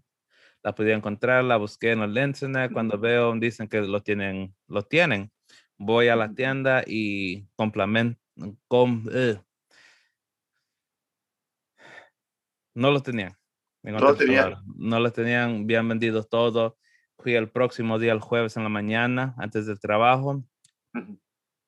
la 0.63 0.75
podía 0.75 0.95
encontrar. 0.95 1.45
La 1.45 1.55
busqué 1.55 1.91
en 1.93 2.01
el 2.01 2.17
internet. 2.17 2.71
Cuando 2.73 2.99
veo, 2.99 3.33
dicen 3.35 3.69
que 3.69 3.79
lo 3.79 4.03
tienen, 4.03 4.53
lo 4.67 4.83
tienen. 4.83 5.31
Voy 5.77 6.09
a 6.09 6.17
la 6.17 6.33
tienda 6.33 6.83
y 6.85 7.47
complemento. 7.55 8.19
Com, 8.67 9.07
eh. 9.13 9.39
no 12.75 12.91
lo 12.91 13.01
tenían. 13.01 13.38
No 13.83 13.99
lo 13.99 14.15
tenían. 14.15 14.55
No 14.75 14.99
lo 14.99 15.11
tenían, 15.11 15.63
habían 15.63 15.87
vendido 15.87 16.23
todo. 16.23 16.77
Fui 17.17 17.35
el 17.35 17.49
próximo 17.49 17.99
día, 17.99 18.11
el 18.13 18.19
jueves 18.19 18.57
en 18.57 18.63
la 18.63 18.69
mañana, 18.69 19.35
antes 19.37 19.65
del 19.65 19.79
trabajo. 19.79 20.43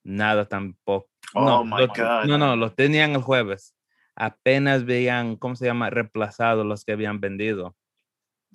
Nada 0.04 0.46
tampoco. 0.46 1.10
Oh 1.34 1.46
no, 1.46 1.64
my 1.64 1.88
God. 1.88 2.26
No, 2.26 2.38
no, 2.38 2.56
los 2.56 2.76
tenían 2.76 3.12
el 3.12 3.22
jueves. 3.22 3.76
Apenas 4.16 4.86
veían, 4.86 5.36
¿cómo 5.36 5.56
se 5.56 5.66
llama? 5.66 5.90
Reemplazados 5.90 6.66
los 6.66 6.84
que 6.84 6.92
habían 6.92 7.20
vendido. 7.20 7.76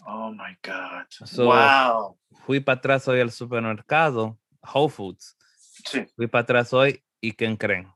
Oh 0.04 0.30
my 0.30 0.56
God. 0.62 1.06
So, 1.08 1.46
wow. 1.46 2.18
Fui 2.44 2.60
para 2.60 2.78
atrás 2.78 3.08
hoy 3.08 3.20
al 3.20 3.30
supermercado, 3.30 4.38
Whole 4.62 4.90
Foods. 4.90 5.36
Sí. 5.84 6.06
Fui 6.14 6.26
para 6.26 6.42
atrás 6.42 6.72
hoy 6.72 7.02
y 7.20 7.32
¿qué 7.32 7.56
creen? 7.56 7.88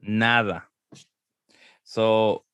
Nada. 0.00 0.70
So, 1.82 2.46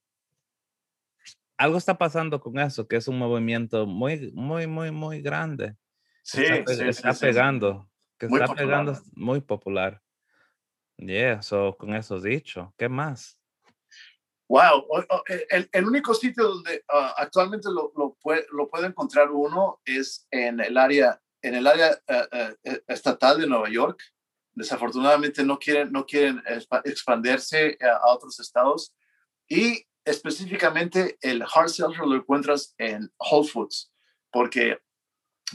algo 1.61 1.77
está 1.77 1.99
pasando 1.99 2.41
con 2.41 2.59
eso, 2.59 2.89
que 2.89 2.97
es 2.97 3.07
un 3.07 3.19
movimiento 3.19 3.87
muy, 3.87 4.33
muy, 4.33 4.67
muy, 4.67 4.91
muy 4.91 5.21
grande. 5.21 5.77
Sí, 6.23 6.43
está, 6.43 6.75
sí, 6.75 6.85
está 6.89 7.13
sí, 7.13 7.19
sí, 7.19 7.27
pegando, 7.27 7.91
que 8.19 8.29
Muy 8.29 8.41
está 8.41 8.55
popular, 8.55 8.67
pegando, 8.87 9.03
muy 9.13 9.41
popular. 9.43 10.03
Yeah, 10.97 11.43
so 11.43 11.77
con 11.79 11.95
eso 11.95 12.19
dicho, 12.19 12.75
¿qué 12.79 12.89
más? 12.89 13.39
Wow. 14.49 14.87
O- 14.89 15.23
El, 15.51 15.69
el 15.71 15.85
único 15.85 16.15
sitio 16.15 16.45
donde 16.45 16.83
ah, 16.89 17.15
actualmente 17.19 17.69
lo, 17.69 17.93
lo, 17.95 18.15
puede, 18.15 18.47
lo 18.53 18.67
puede 18.71 18.87
encontrar 18.87 19.31
uno 19.31 19.83
es 19.85 20.27
en 20.31 20.61
el 20.61 20.79
área, 20.79 21.21
en 21.43 21.57
el 21.57 21.67
área 21.67 21.91
eh, 22.07 22.57
eh, 22.65 22.83
estatal 22.89 23.39
de 23.39 23.47
Nueva 23.47 23.69
York. 23.69 24.01
Desafortunadamente 24.55 25.45
no 25.45 25.59
quieren, 25.59 25.93
no 25.93 26.07
quieren 26.07 26.39
expa- 26.45 26.81
expandirse 26.87 27.77
a, 27.83 27.97
a 27.97 28.15
otros 28.15 28.41
estados. 28.41 28.97
Y 29.47 29.87
específicamente 30.11 31.19
el 31.21 31.43
hard 31.43 31.69
seltzer 31.69 32.07
lo 32.07 32.17
encuentras 32.17 32.75
en 32.79 33.11
Whole 33.19 33.49
Foods, 33.49 33.93
porque 34.31 34.79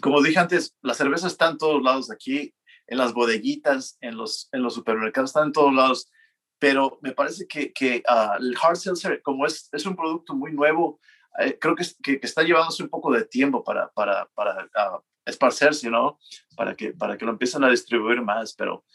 como 0.01 0.21
dije 0.21 0.39
antes, 0.39 0.75
la 0.81 0.93
cerveza 0.93 1.27
está 1.27 1.49
en 1.49 1.57
todos 1.57 1.81
lados 1.81 2.11
aquí, 2.11 2.53
en 2.87 2.97
las 2.97 3.13
bodeguitas, 3.13 3.97
en 4.01 4.17
los, 4.17 4.49
en 4.51 4.61
los 4.61 4.73
supermercados, 4.73 5.29
está 5.29 5.43
en 5.43 5.51
todos 5.51 5.73
lados. 5.73 6.11
Pero 6.59 6.99
me 7.01 7.11
parece 7.11 7.47
que, 7.47 7.73
que 7.73 8.03
ah, 8.07 8.37
el 8.39 8.55
hard 8.61 8.77
seltzer, 8.77 9.21
como 9.21 9.45
es, 9.45 9.69
es 9.71 9.85
un 9.85 9.95
producto 9.95 10.33
muy 10.33 10.51
nuevo, 10.51 10.99
eh, 11.39 11.57
creo 11.59 11.75
que, 11.75 11.85
que, 12.01 12.19
está 12.21 12.43
llevándose 12.43 12.83
un 12.83 12.89
poco 12.89 13.11
de 13.11 13.25
tiempo 13.25 13.63
para, 13.63 13.89
para, 13.91 14.25
para 14.33 14.69
ah, 14.75 15.01
esparcerse, 15.25 15.89
¿no? 15.89 16.19
Para 16.55 16.75
que, 16.75 16.93
para 16.93 17.17
que 17.17 17.25
lo 17.25 17.31
empiecen 17.31 17.63
a 17.63 17.69
distribuir 17.69 18.21
más, 18.21 18.53
pero 18.53 18.85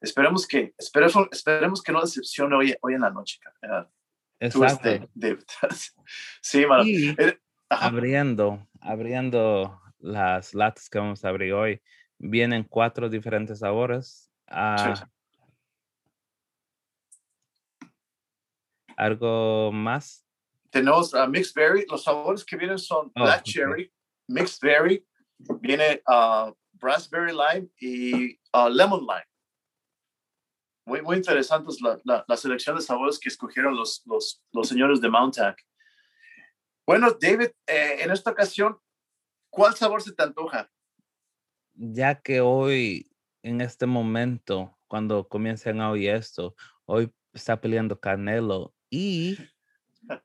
esperemos 0.00 0.46
que, 0.46 0.74
esperemos, 0.78 1.28
esperemos 1.30 1.82
que 1.82 1.92
no 1.92 2.00
decepcione 2.00 2.56
hoy, 2.56 2.74
hoy 2.80 2.94
en 2.94 3.02
la 3.02 3.10
noche. 3.10 3.38
cara. 3.60 3.90
Exacto. 4.42 5.08
David. 5.14 5.42
sí, 6.42 6.66
mano. 6.66 6.84
Y 6.84 7.14
Eh, 7.18 7.38
abriendo, 7.68 8.66
abriendo 8.80 9.80
las 9.98 10.52
latas 10.54 10.88
que 10.90 10.98
vamos 10.98 11.24
a 11.24 11.28
abrir 11.28 11.52
hoy, 11.52 11.80
vienen 12.18 12.64
cuatro 12.64 13.08
diferentes 13.08 13.60
sabores. 13.60 14.30
Ah, 14.48 14.94
Sí. 14.96 15.04
¿Algo 18.96 19.72
más? 19.72 20.24
tenemos 20.70 21.14
a 21.14 21.26
mixed 21.26 21.54
berry. 21.54 21.84
Los 21.88 22.04
sabores 22.04 22.44
que 22.44 22.56
vienen 22.56 22.78
son 22.78 23.10
Oh, 23.16 23.24
black 23.24 23.42
cherry, 23.44 23.92
mixed 24.28 24.60
berry, 24.62 25.04
viene 25.60 26.02
uh, 26.08 26.50
raspberry 26.80 27.32
lime 27.32 27.68
y 27.80 28.38
uh, 28.54 28.68
lemon 28.68 29.00
lime. 29.00 29.26
Muy, 30.84 31.00
muy 31.02 31.16
interesantes 31.16 31.80
la, 31.80 31.98
la, 32.04 32.24
la 32.26 32.36
selección 32.36 32.76
de 32.76 32.82
sabores 32.82 33.18
que 33.18 33.28
escogieron 33.28 33.76
los, 33.76 34.02
los, 34.06 34.42
los 34.52 34.68
señores 34.68 35.00
de 35.00 35.08
Mountac. 35.08 35.64
Bueno, 36.86 37.16
David, 37.20 37.50
eh, 37.66 37.98
en 38.00 38.10
esta 38.10 38.30
ocasión, 38.30 38.76
¿cuál 39.50 39.74
sabor 39.74 40.02
se 40.02 40.12
te 40.12 40.22
antoja? 40.22 40.70
Ya 41.74 42.20
que 42.20 42.40
hoy, 42.40 43.10
en 43.42 43.60
este 43.60 43.86
momento, 43.86 44.76
cuando 44.88 45.28
comiencen 45.28 45.80
a 45.80 45.90
oír 45.90 46.10
esto, 46.10 46.56
hoy 46.84 47.12
está 47.32 47.60
peleando 47.60 47.98
Canelo 47.98 48.74
y 48.90 49.38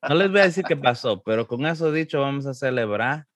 no 0.09 0.15
les 0.15 0.31
voy 0.31 0.39
a 0.41 0.45
decir 0.45 0.63
qué 0.65 0.75
pasó, 0.75 1.21
pero 1.23 1.47
con 1.47 1.65
eso 1.65 1.91
dicho, 1.91 2.19
vamos 2.19 2.45
a 2.47 2.53
celebrar 2.53 3.27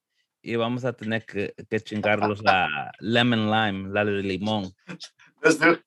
y 0.42 0.56
vamos 0.56 0.84
a 0.86 0.94
tener 0.94 1.25
que, 1.25 1.54
que 1.70 1.80
chingarlos 1.80 2.42
la 2.44 2.92
lemon 3.00 3.51
lime, 3.51 3.94
la 3.94 4.04
de 4.04 4.24
limón. 4.24 4.74
Let's 5.41 5.57
do 5.60 5.71
it. 5.71 5.81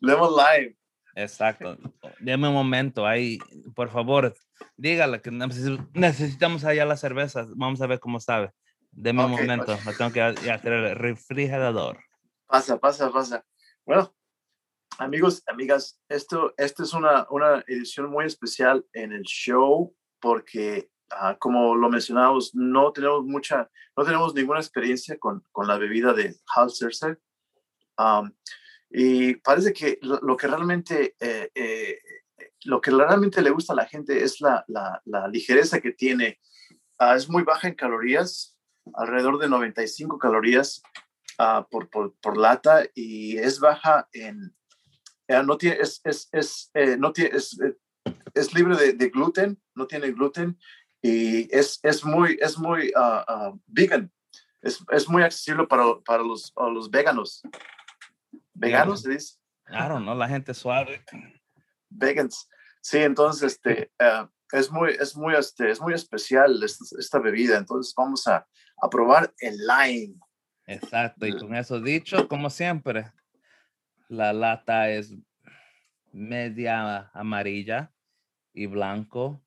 Lime. 0.00 0.76
Exacto. 1.14 1.78
Deme 2.20 2.48
un 2.48 2.54
momento 2.54 3.06
ahí, 3.06 3.38
por 3.74 3.88
favor, 3.88 4.34
dígale 4.76 5.22
que 5.22 5.30
neces- 5.30 5.88
necesitamos 5.94 6.64
allá 6.64 6.84
las 6.84 7.00
cervezas. 7.00 7.48
Vamos 7.56 7.80
a 7.80 7.86
ver 7.86 8.00
cómo 8.00 8.20
sabe. 8.20 8.50
Deme 8.90 9.24
un 9.24 9.32
Ok, 9.32 9.40
momento, 9.40 9.78
me 9.86 9.92
tengo 9.94 10.12
que 10.12 10.20
hacer 10.22 10.72
el 10.72 10.94
refrigerador. 10.94 11.98
Pasa, 12.46 12.78
pasa, 12.78 13.10
pasa. 13.10 13.44
Bueno, 13.86 14.14
amigos, 14.98 15.42
amigas, 15.46 16.00
esto, 16.08 16.52
esto 16.56 16.82
es 16.82 16.92
una, 16.92 17.26
una 17.30 17.64
edición 17.66 18.10
muy 18.10 18.24
especial 18.26 18.84
en 18.92 19.12
el 19.12 19.22
show 19.22 19.94
porque, 20.20 20.90
ah, 21.10 21.36
como 21.38 21.74
lo 21.76 21.88
mencionamos, 21.88 22.54
no 22.54 22.92
tenemos 22.92 23.24
mucha, 23.24 23.70
no 23.96 24.04
tenemos 24.04 24.34
ninguna 24.34 24.60
experiencia 24.60 25.18
con, 25.18 25.42
con 25.52 25.66
la 25.66 25.78
bebida 25.78 26.12
de 26.12 26.34
Hal 26.54 26.70
Seltzer. 26.70 27.20
Um, 27.98 28.30
y 28.90 29.36
parece 29.36 29.72
que 29.72 29.98
lo, 30.02 30.18
lo 30.20 30.36
que 30.36 30.46
realmente, 30.46 31.16
eh, 31.20 31.50
eh, 31.54 31.98
lo 32.64 32.80
que 32.80 32.90
realmente 32.90 33.42
le 33.42 33.50
gusta 33.50 33.72
a 33.72 33.76
la 33.76 33.86
gente 33.86 34.22
es 34.22 34.40
la, 34.40 34.64
la, 34.68 35.00
la 35.04 35.28
ligereza 35.28 35.80
que 35.80 35.92
tiene. 35.92 36.40
Ah, 36.98 37.16
es 37.16 37.28
muy 37.28 37.42
baja 37.42 37.68
en 37.68 37.74
calorías, 37.74 38.56
alrededor 38.94 39.38
de 39.38 39.48
95 39.48 40.18
calorías 40.18 40.82
ah, 41.38 41.66
por, 41.70 41.90
por, 41.90 42.14
por 42.20 42.36
lata 42.36 42.84
y 42.94 43.36
es 43.38 43.60
baja 43.60 44.08
en, 44.12 44.54
eh, 45.28 45.42
no 45.42 45.58
tiene, 45.58 45.78
es, 45.80 46.00
es, 46.04 46.28
es, 46.32 46.70
eh, 46.74 46.96
no 46.96 47.12
tiene, 47.12 47.36
es, 47.36 47.58
eh, 47.60 47.74
es 48.34 48.54
libre 48.54 48.76
de, 48.76 48.92
de 48.92 49.08
gluten, 49.08 49.60
no 49.74 49.86
tiene 49.86 50.12
gluten 50.12 50.58
y 51.02 51.54
es, 51.54 51.80
es 51.82 52.04
muy, 52.04 52.38
es 52.40 52.58
muy 52.58 52.92
ah, 52.96 53.24
ah, 53.26 53.52
vegan, 53.66 54.12
es, 54.62 54.84
es 54.90 55.08
muy 55.08 55.22
accesible 55.22 55.66
para, 55.66 55.98
para 56.04 56.22
los, 56.22 56.52
los 56.56 56.90
veganos. 56.90 57.42
¿Veganos 58.58 59.02
se 59.02 59.10
dice? 59.10 59.38
Don't 59.68 60.02
know, 60.02 60.14
la 60.14 60.28
gente 60.28 60.54
suave. 60.54 61.04
Vegans. 61.88 62.48
Sí, 62.80 62.98
entonces 62.98 63.54
este, 63.54 63.90
eh, 63.98 64.26
es, 64.52 64.70
muy, 64.70 64.90
es, 64.92 65.16
muy, 65.16 65.34
este, 65.34 65.70
es 65.70 65.80
muy 65.80 65.92
especial 65.94 66.62
esta, 66.62 66.84
esta 66.98 67.18
bebida, 67.18 67.58
entonces 67.58 67.92
vamos 67.96 68.26
a, 68.26 68.46
a 68.80 68.88
probar 68.88 69.32
el 69.40 69.58
lime. 69.58 70.14
Exacto, 70.66 71.26
y 71.26 71.36
con 71.36 71.54
eso 71.54 71.80
dicho, 71.80 72.28
como 72.28 72.50
siempre, 72.50 73.12
la 74.08 74.32
lata 74.32 74.88
es 74.88 75.14
media 76.12 77.10
amarilla 77.12 77.92
y 78.52 78.66
blanco, 78.66 79.42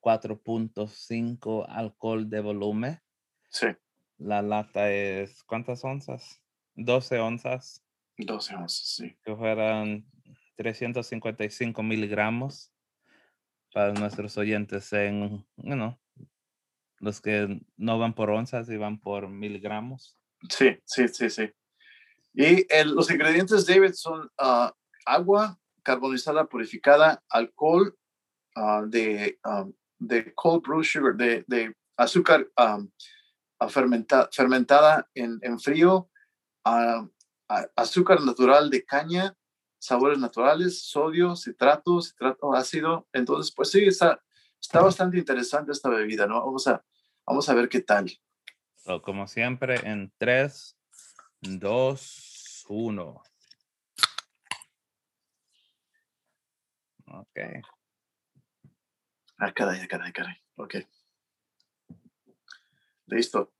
4.5 0.00 1.66
alcohol 1.68 2.28
de 2.28 2.40
volumen. 2.40 3.00
Sí, 3.48 3.68
La 4.18 4.42
lata 4.42 4.90
es, 4.90 5.42
¿cuántas 5.44 5.84
onzas? 5.84 6.42
12 6.76 7.18
onzas, 7.18 7.82
12 8.18 8.54
onzas, 8.54 8.86
sí. 8.96 9.16
que 9.24 9.34
fueran 9.34 10.04
355 10.56 11.82
miligramos 11.82 12.72
para 13.72 13.92
nuestros 13.92 14.36
oyentes 14.38 14.92
en, 14.92 15.46
bueno, 15.56 15.98
los 16.98 17.20
que 17.20 17.60
no 17.76 17.98
van 17.98 18.14
por 18.14 18.30
onzas 18.30 18.68
y 18.70 18.76
van 18.76 18.98
por 18.98 19.28
miligramos. 19.28 20.16
Sí, 20.48 20.78
sí, 20.84 21.08
sí, 21.08 21.28
sí. 21.30 21.50
Y 22.34 22.66
el- 22.72 22.94
los 22.94 23.10
ingredientes, 23.10 23.66
David, 23.66 23.92
son 23.94 24.30
ah, 24.38 24.72
agua 25.04 25.58
carbonizada 25.82 26.46
purificada, 26.46 27.22
alcohol 27.28 27.96
ah, 28.54 28.82
de, 28.86 29.38
ah, 29.44 29.66
de 29.98 30.34
cold 30.34 30.62
brew 30.62 30.82
sugar, 30.84 31.14
de, 31.16 31.44
de 31.46 31.74
azúcar 31.96 32.46
ah, 32.56 32.80
fermenta- 33.68 34.28
fermentada 34.32 35.08
en, 35.14 35.38
en 35.42 35.58
frío, 35.58 36.10
azúcar 37.76 38.20
natural 38.22 38.70
de 38.70 38.84
caña, 38.84 39.36
sabores 39.78 40.18
naturales, 40.18 40.82
sodio, 40.82 41.36
citrato, 41.36 42.00
citrato 42.00 42.54
ácido. 42.54 43.06
Entonces, 43.12 43.52
pues 43.54 43.70
sí, 43.70 43.84
está, 43.84 44.22
está 44.60 44.80
bastante 44.80 45.18
interesante 45.18 45.72
esta 45.72 45.88
bebida, 45.88 46.26
¿no? 46.26 46.44
Vamos 46.44 46.66
a, 46.66 46.84
vamos 47.24 47.48
a 47.48 47.54
ver 47.54 47.68
qué 47.68 47.80
tal. 47.80 48.10
So, 48.76 49.02
como 49.02 49.26
siempre, 49.26 49.76
en 49.88 50.12
3, 50.18 50.76
2, 51.40 52.66
1. 52.68 53.22
Ok. 57.08 57.38
Ah, 59.38 59.52
caray, 59.52 59.80
ah, 59.82 59.86
caray, 59.88 60.12
caray. 60.12 60.36
Ok. 60.56 60.74
Listo. 63.06 63.55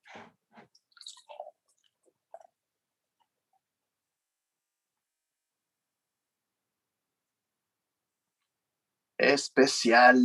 Especial, 9.36 10.16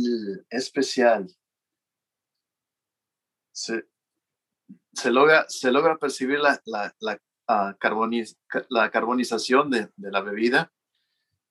especial. 0.48 1.26
Se, 3.52 3.84
se 4.94 5.10
logra, 5.10 5.44
se 5.48 5.70
logra 5.70 5.98
percibir 5.98 6.38
la, 6.40 6.58
la, 6.64 6.94
la, 7.00 7.18
ah, 7.46 7.76
la 8.70 8.90
carbonización 8.90 9.70
de, 9.70 9.90
de 9.96 10.10
la 10.10 10.22
bebida. 10.22 10.72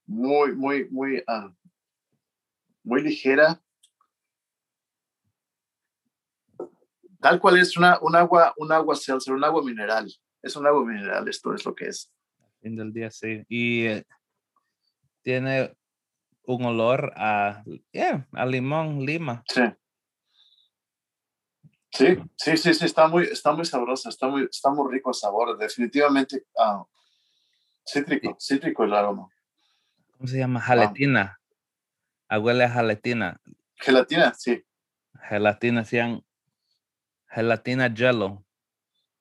muy, 0.08 0.56
muy, 0.56 0.89
muy, 0.89 1.24
ah, 1.28 1.54
muy 2.84 3.02
ligera. 3.04 3.62
Tal 7.19 7.39
cual 7.39 7.60
es 7.60 7.78
una, 7.78 8.00
un 8.02 8.15
agua, 8.15 8.54
un 8.58 8.71
agua 8.71 8.95
seltzer, 8.95 9.34
un 9.34 9.43
agua 9.43 9.63
mineral. 9.63 10.12
Es 10.41 10.56
un 10.56 10.65
agua 10.65 10.84
mineral, 10.84 11.28
esto 11.28 11.54
es 11.54 11.63
lo 11.63 11.76
que 11.76 11.89
es. 11.89 12.12
Del 12.62 12.91
día, 12.91 13.12
sí. 13.12 13.43
Y 13.47 13.86
eh, 13.86 14.06
tiene 15.21 15.76
un 16.43 16.65
olor 16.65 17.13
a, 17.15 17.63
a 18.34 18.45
limón, 18.45 19.06
lima. 19.06 19.43
Sí. 19.47 19.62
Sí, 21.93 22.17
sí, 22.38 22.58
sí, 22.58 22.73
sí, 22.73 22.86
está 22.86 23.08
muy, 23.08 23.25
está 23.25 23.51
muy 23.51 23.65
sabrosa, 23.65 24.10
está 24.10 24.27
muy, 24.27 24.47
está 24.49 24.69
muy 24.69 24.91
rico 24.93 25.10
el 25.10 25.13
sabor, 25.13 25.58
definitivamente 25.58 26.45
uh, 26.56 26.86
cítrico, 27.86 28.38
cítrico 28.39 28.86
el 28.86 28.93
aroma. 28.93 29.27
¿Cómo 30.13 30.27
se 30.27 30.38
llama? 30.38 30.62
Jaletina. 30.62 31.38
Ah. 32.30 32.39
Huele 32.39 32.63
a 32.63 32.69
jaletina. 32.69 33.41
Gelatina, 33.75 34.34
sí. 34.34 34.63
Gelatina, 35.27 35.84
sean 35.84 36.23
gelatina 37.27 37.93
jello. 37.93 38.45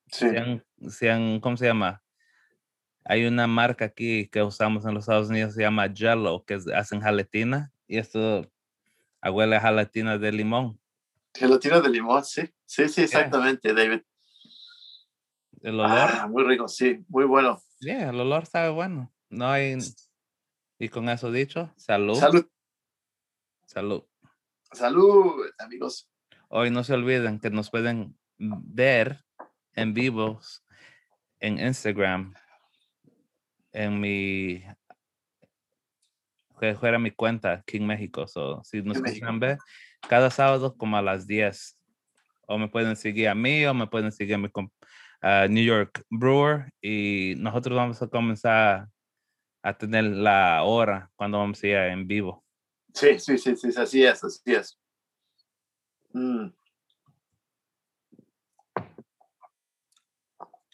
Sí. 0.07 0.27
Sean, 0.87 1.41
¿cómo 1.41 1.57
se 1.57 1.65
llama? 1.65 2.01
Hay 3.03 3.25
una 3.25 3.47
marca 3.47 3.85
aquí 3.85 4.27
que 4.27 4.43
usamos 4.43 4.85
en 4.85 4.93
los 4.93 5.03
Estados 5.03 5.29
Unidos, 5.29 5.53
se 5.53 5.61
llama 5.61 5.91
Jello, 5.93 6.43
que 6.45 6.59
hacen 6.75 7.01
gelatina 7.01 7.71
y 7.87 7.97
esto 7.97 8.49
huele 9.23 9.55
a 9.55 9.61
gelatina 9.61 10.17
de 10.17 10.31
limón. 10.31 10.79
Gelatina 11.33 11.79
de 11.79 11.89
limón, 11.89 12.23
sí. 12.23 12.41
Sí, 12.65 12.87
sí, 12.89 13.03
exactamente, 13.03 13.73
David. 13.73 14.01
El 15.61 15.79
olor. 15.79 15.89
Ah, 15.91 16.27
muy 16.27 16.43
rico, 16.43 16.67
sí, 16.67 17.03
muy 17.07 17.25
bueno. 17.25 17.61
Sí, 17.79 17.89
el 17.89 18.19
olor 18.19 18.45
sabe 18.45 18.69
bueno. 18.69 19.11
No 19.29 19.49
hay. 19.49 19.77
Y 20.79 20.89
con 20.89 21.09
eso 21.09 21.31
dicho, 21.31 21.71
salud. 21.77 22.15
Salud. 22.15 22.47
Salud. 23.65 24.03
Salud, 24.71 25.45
amigos. 25.59 26.09
Hoy 26.49 26.71
no 26.71 26.83
se 26.83 26.93
olviden 26.93 27.39
que 27.39 27.49
nos 27.49 27.69
pueden 27.69 28.17
ver 28.37 29.23
en 29.73 29.93
vivos 29.93 30.65
en 31.39 31.59
Instagram, 31.59 32.33
en 33.73 33.99
mi 33.99 34.63
que 36.59 36.75
fuera 36.75 36.99
mi 36.99 37.09
cuenta 37.11 37.63
King 37.65 37.81
México. 37.81 38.27
So, 38.27 38.61
si 38.63 38.83
nos 38.83 39.01
quieren 39.01 39.39
ver, 39.39 39.57
cada 40.07 40.29
sábado 40.29 40.77
como 40.77 40.95
a 40.95 41.01
las 41.01 41.25
10. 41.25 41.77
O 42.47 42.57
me 42.57 42.67
pueden 42.67 42.95
seguir 42.95 43.29
a 43.29 43.35
mí 43.35 43.65
o 43.65 43.73
me 43.73 43.87
pueden 43.87 44.11
seguir 44.11 44.35
a 44.35 44.37
mi 44.37 44.49
New 45.49 45.63
York 45.63 46.03
Brewer 46.09 46.71
y 46.81 47.33
nosotros 47.37 47.75
vamos 47.75 48.01
a 48.01 48.07
comenzar 48.07 48.87
a 49.63 49.77
tener 49.77 50.03
la 50.03 50.63
hora 50.63 51.09
cuando 51.15 51.37
vamos 51.37 51.63
a 51.63 51.67
ir 51.67 51.75
en 51.75 52.07
vivo. 52.07 52.43
Sí, 52.93 53.19
sí, 53.19 53.37
sí, 53.37 53.55
sí, 53.55 53.69
así 53.77 54.03
es, 54.03 54.23
así 54.23 54.53
es. 54.53 54.79
Mm. 56.13 56.47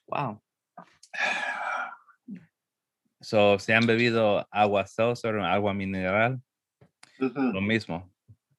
Wow. 0.08 0.42
So, 3.28 3.60
si 3.60 3.74
han 3.74 3.86
bebido 3.86 4.48
agua 4.52 4.88
seltzer, 4.88 5.38
agua 5.40 5.74
mineral, 5.74 6.42
lo 7.20 7.60
mismo 7.60 8.10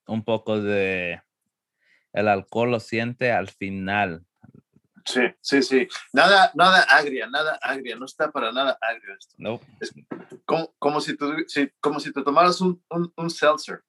un 0.07 0.22
poco 0.22 0.61
de 0.61 1.22
el 2.12 2.28
alcohol 2.28 2.72
lo 2.72 2.78
siente 2.78 3.33
al 3.33 3.48
final. 3.48 4.26
Sí, 5.07 5.22
sí, 5.40 5.62
sí. 5.62 5.88
Nada, 6.12 6.52
nada 6.54 6.83
agria, 6.83 7.26
nada 7.28 7.59
agria. 7.62 7.96
No 7.96 8.04
está 8.04 8.31
para 8.31 8.52
nada 8.52 8.76
agrio 8.83 9.14
esto. 9.18 9.35
No. 9.38 9.59
Es 9.81 9.94
como, 10.44 10.74
como, 10.78 11.00
si, 11.00 11.16
tú, 11.16 11.33
como 11.81 11.98
si 11.98 12.12
te 12.12 12.22
tomaras 12.22 12.61
un, 12.61 12.85
un, 12.90 13.11
un 13.16 13.31
seltzer. 13.31 13.83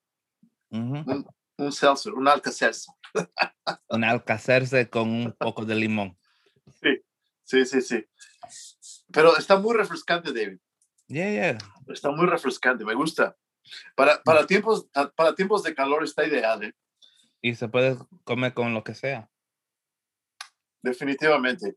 un, 0.69 1.27
un, 1.57 1.71
seltzer, 1.73 2.13
un 2.13 2.25
alcacerse. 2.25 2.89
un 3.89 4.05
alcacerse 4.05 4.89
con 4.89 5.09
un 5.09 5.33
poco 5.33 5.65
de 5.65 5.75
limón. 5.75 6.17
Sí, 6.81 7.03
sí, 7.43 7.65
sí, 7.65 7.81
sí. 7.81 8.05
Pero 9.11 9.35
está 9.35 9.59
muy 9.59 9.75
refrescante, 9.75 10.31
David. 10.31 10.59
Yeah, 11.09 11.31
yeah. 11.31 11.57
Está 11.87 12.11
muy 12.11 12.27
refrescante, 12.27 12.85
me 12.85 12.93
gusta. 12.93 13.35
Para, 13.95 14.21
para, 14.21 14.45
tiempos, 14.45 14.87
ah, 14.93 15.11
para 15.15 15.33
tiempos 15.33 15.63
de 15.63 15.73
calor 15.73 16.03
está 16.03 16.25
ideal. 16.25 16.63
¿eh? 16.63 16.73
Y 17.41 17.55
se 17.55 17.67
puede 17.67 17.97
comer 18.23 18.53
con 18.53 18.75
lo 18.75 18.83
que 18.83 18.93
sea. 18.93 19.27
Definitivamente. 20.83 21.75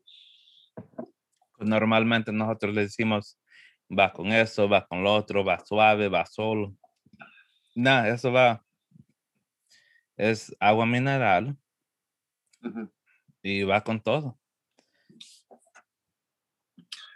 Pues 0.74 1.68
normalmente 1.68 2.30
nosotros 2.30 2.74
le 2.74 2.82
decimos, 2.82 3.38
va 3.90 4.12
con 4.12 4.26
eso, 4.32 4.68
va 4.68 4.86
con 4.86 5.02
lo 5.02 5.14
otro, 5.14 5.44
va 5.44 5.58
suave, 5.64 6.08
va 6.08 6.26
solo. 6.26 6.76
Nada, 7.74 8.08
eso 8.08 8.30
va. 8.30 8.62
Es 10.18 10.54
agua 10.60 10.84
mineral 10.84 11.56
y 13.42 13.62
va 13.62 13.82
con 13.82 14.00
todo. 14.00 14.38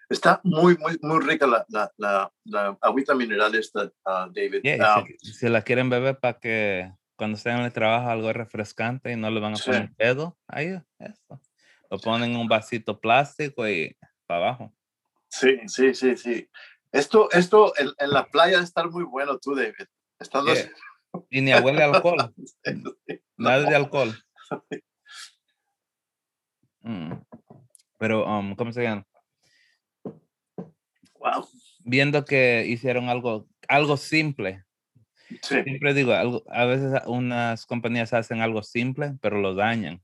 Está 0.08 0.40
muy, 0.44 0.76
muy, 0.78 0.98
muy 1.02 1.24
rica 1.24 1.46
la, 1.46 1.66
la, 1.68 1.92
la, 1.96 2.32
la 2.44 2.78
agüita 2.80 3.14
mineral 3.14 3.54
esta, 3.56 3.84
uh, 3.84 4.30
David. 4.32 4.62
Yeah, 4.62 5.04
si, 5.20 5.48
la 5.48 5.62
quieren 5.62 5.90
beber 5.90 6.18
para 6.18 6.38
que 6.38 6.92
cuando 7.16 7.36
estén 7.36 7.58
en 7.58 7.64
el 7.64 7.72
trabajo 7.72 8.08
algo 8.08 8.32
refrescante 8.32 9.10
y 9.10 9.16
no 9.16 9.30
le 9.30 9.40
van 9.40 9.54
a 9.54 9.56
poner 9.56 9.92
pedo, 9.96 10.38
ahí, 10.46 10.80
eso. 10.98 11.40
Lo 11.90 11.98
ponen 11.98 12.30
en 12.30 12.36
un 12.36 12.48
vasito 12.48 13.00
plástico 13.00 13.68
y 13.68 13.96
para 14.26 14.48
abajo. 14.48 14.74
Sí, 15.28 15.58
sí, 15.66 15.94
sí, 15.94 16.16
sí. 16.16 16.48
Esto, 16.92 17.28
esto 17.32 17.72
en, 17.76 17.90
en 17.98 18.10
la 18.10 18.26
playa 18.26 18.60
estar 18.60 18.88
muy 18.90 19.04
bueno 19.04 19.38
tú, 19.38 19.54
David. 19.54 19.86
Estando... 20.18 20.52
Y 21.30 21.40
ni 21.40 21.54
huele 21.54 21.82
alcohol. 21.82 22.32
Nada 23.36 23.62
de 23.62 23.76
alcohol. 23.76 24.14
Mm. 26.86 27.14
Pero, 27.98 28.24
um, 28.24 28.54
¿cómo 28.54 28.72
se 28.72 28.84
llama? 28.84 29.04
Viendo 31.80 32.24
que 32.24 32.66
hicieron 32.66 33.08
algo, 33.08 33.46
algo 33.68 33.96
simple. 33.96 34.64
Siempre 35.42 35.94
digo, 35.94 36.12
algo, 36.12 36.44
a 36.48 36.64
veces 36.64 37.02
unas 37.06 37.66
compañías 37.66 38.12
hacen 38.12 38.40
algo 38.40 38.62
simple, 38.62 39.16
pero 39.20 39.40
lo 39.40 39.54
dañan. 39.54 40.02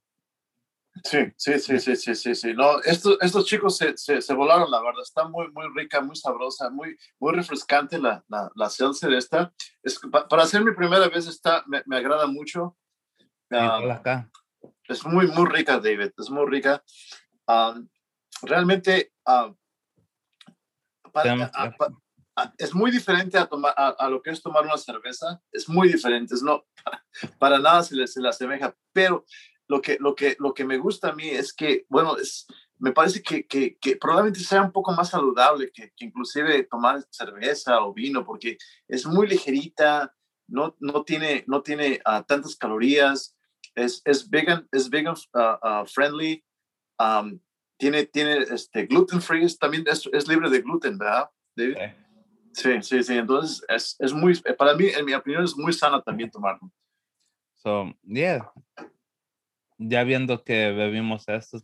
Sí, 1.04 1.18
sí, 1.36 1.58
sí, 1.58 1.80
sí, 1.80 1.96
sí, 1.96 2.14
sí, 2.14 2.34
sí. 2.34 2.54
No, 2.54 2.80
estos, 2.82 3.16
estos 3.20 3.46
chicos 3.46 3.78
se, 3.78 3.96
se, 3.96 4.20
se, 4.20 4.34
volaron, 4.34 4.70
la 4.70 4.82
verdad. 4.82 5.02
Está 5.02 5.26
muy, 5.26 5.50
muy 5.50 5.64
rica, 5.74 6.02
muy 6.02 6.16
sabrosa, 6.16 6.68
muy, 6.70 6.96
muy 7.18 7.32
refrescante 7.32 7.98
la, 7.98 8.22
la, 8.28 8.50
la 8.54 8.68
de 8.68 9.16
esta. 9.16 9.52
Es, 9.82 9.98
para 10.28 10.46
ser 10.46 10.62
mi 10.62 10.74
primera 10.74 11.08
vez, 11.08 11.26
está, 11.26 11.64
me, 11.66 11.82
me 11.86 11.96
agrada 11.96 12.26
mucho. 12.26 12.76
acá. 13.50 14.30
Es 14.86 15.04
muy, 15.06 15.28
muy 15.28 15.50
rica, 15.50 15.78
David. 15.78 16.10
Es 16.18 16.28
muy 16.28 16.46
rica. 16.46 16.84
realmente, 18.42 19.12
es 22.58 22.74
muy 22.74 22.90
diferente 22.90 23.38
a, 23.38 23.46
tomar, 23.46 23.74
a, 23.76 24.08
lo 24.08 24.22
que 24.22 24.30
es 24.30 24.42
tomar 24.42 24.64
una 24.64 24.78
cerveza, 24.78 25.40
es 25.52 25.68
muy 25.68 25.92
diferente, 25.92 26.34
es 26.34 26.42
no, 26.42 26.64
para, 27.38 27.58
nada 27.58 27.82
se 27.82 27.94
le, 27.94 28.06
se 28.06 28.20
le 28.20 28.28
asemeja, 28.28 28.74
pero 28.92 29.24
lo 29.68 29.80
que, 29.80 29.98
lo, 30.00 30.14
que, 30.14 30.36
lo 30.38 30.54
que 30.54 30.64
me 30.64 30.78
gusta 30.78 31.10
a 31.10 31.14
mí 31.14 31.28
es 31.28 31.52
que, 31.52 31.86
bueno, 31.88 32.16
es, 32.16 32.46
me 32.78 32.92
parece 32.92 33.22
que, 33.22 33.46
que, 33.46 33.78
que 33.78 33.96
probablemente 33.96 34.40
sea 34.40 34.62
un 34.62 34.72
poco 34.72 34.92
más 34.92 35.10
saludable 35.10 35.70
que, 35.72 35.92
que, 35.96 36.04
inclusive 36.06 36.64
tomar 36.64 37.04
cerveza 37.10 37.80
o 37.84 37.92
vino, 37.92 38.24
porque 38.24 38.58
es 38.88 39.06
muy 39.06 39.28
ligerita, 39.28 40.14
no, 40.48 40.76
no 40.80 41.04
tiene, 41.04 41.44
no 41.46 41.62
tiene 41.62 42.00
uh, 42.06 42.22
tantas 42.24 42.56
calorías, 42.56 43.36
es, 43.74 44.02
es 44.04 44.28
vegan, 44.28 44.68
es 44.72 44.90
vegan 44.90 45.14
uh, 45.34 45.66
uh, 45.66 45.86
friendly, 45.86 46.44
um, 46.98 47.38
tiene, 47.82 48.06
tiene 48.06 48.38
este, 48.38 48.86
gluten 48.86 49.20
free, 49.20 49.44
también 49.56 49.82
es, 49.88 50.08
es 50.12 50.28
libre 50.28 50.48
de 50.48 50.60
gluten, 50.60 50.96
¿verdad? 50.96 51.28
Sí, 51.56 52.80
sí, 52.80 53.02
sí. 53.02 53.18
Entonces, 53.18 53.64
es, 53.68 53.96
es, 53.98 54.12
muy, 54.12 54.36
para 54.56 54.76
mí, 54.76 54.86
en 54.86 55.04
mi 55.04 55.14
opinión, 55.14 55.42
es 55.42 55.56
muy 55.56 55.72
sana 55.72 56.00
también 56.00 56.30
tomarlo. 56.30 56.70
So, 57.56 57.92
yeah. 58.04 58.52
Ya 59.78 60.04
viendo 60.04 60.44
que 60.44 60.70
bebimos 60.70 61.24
esto, 61.26 61.58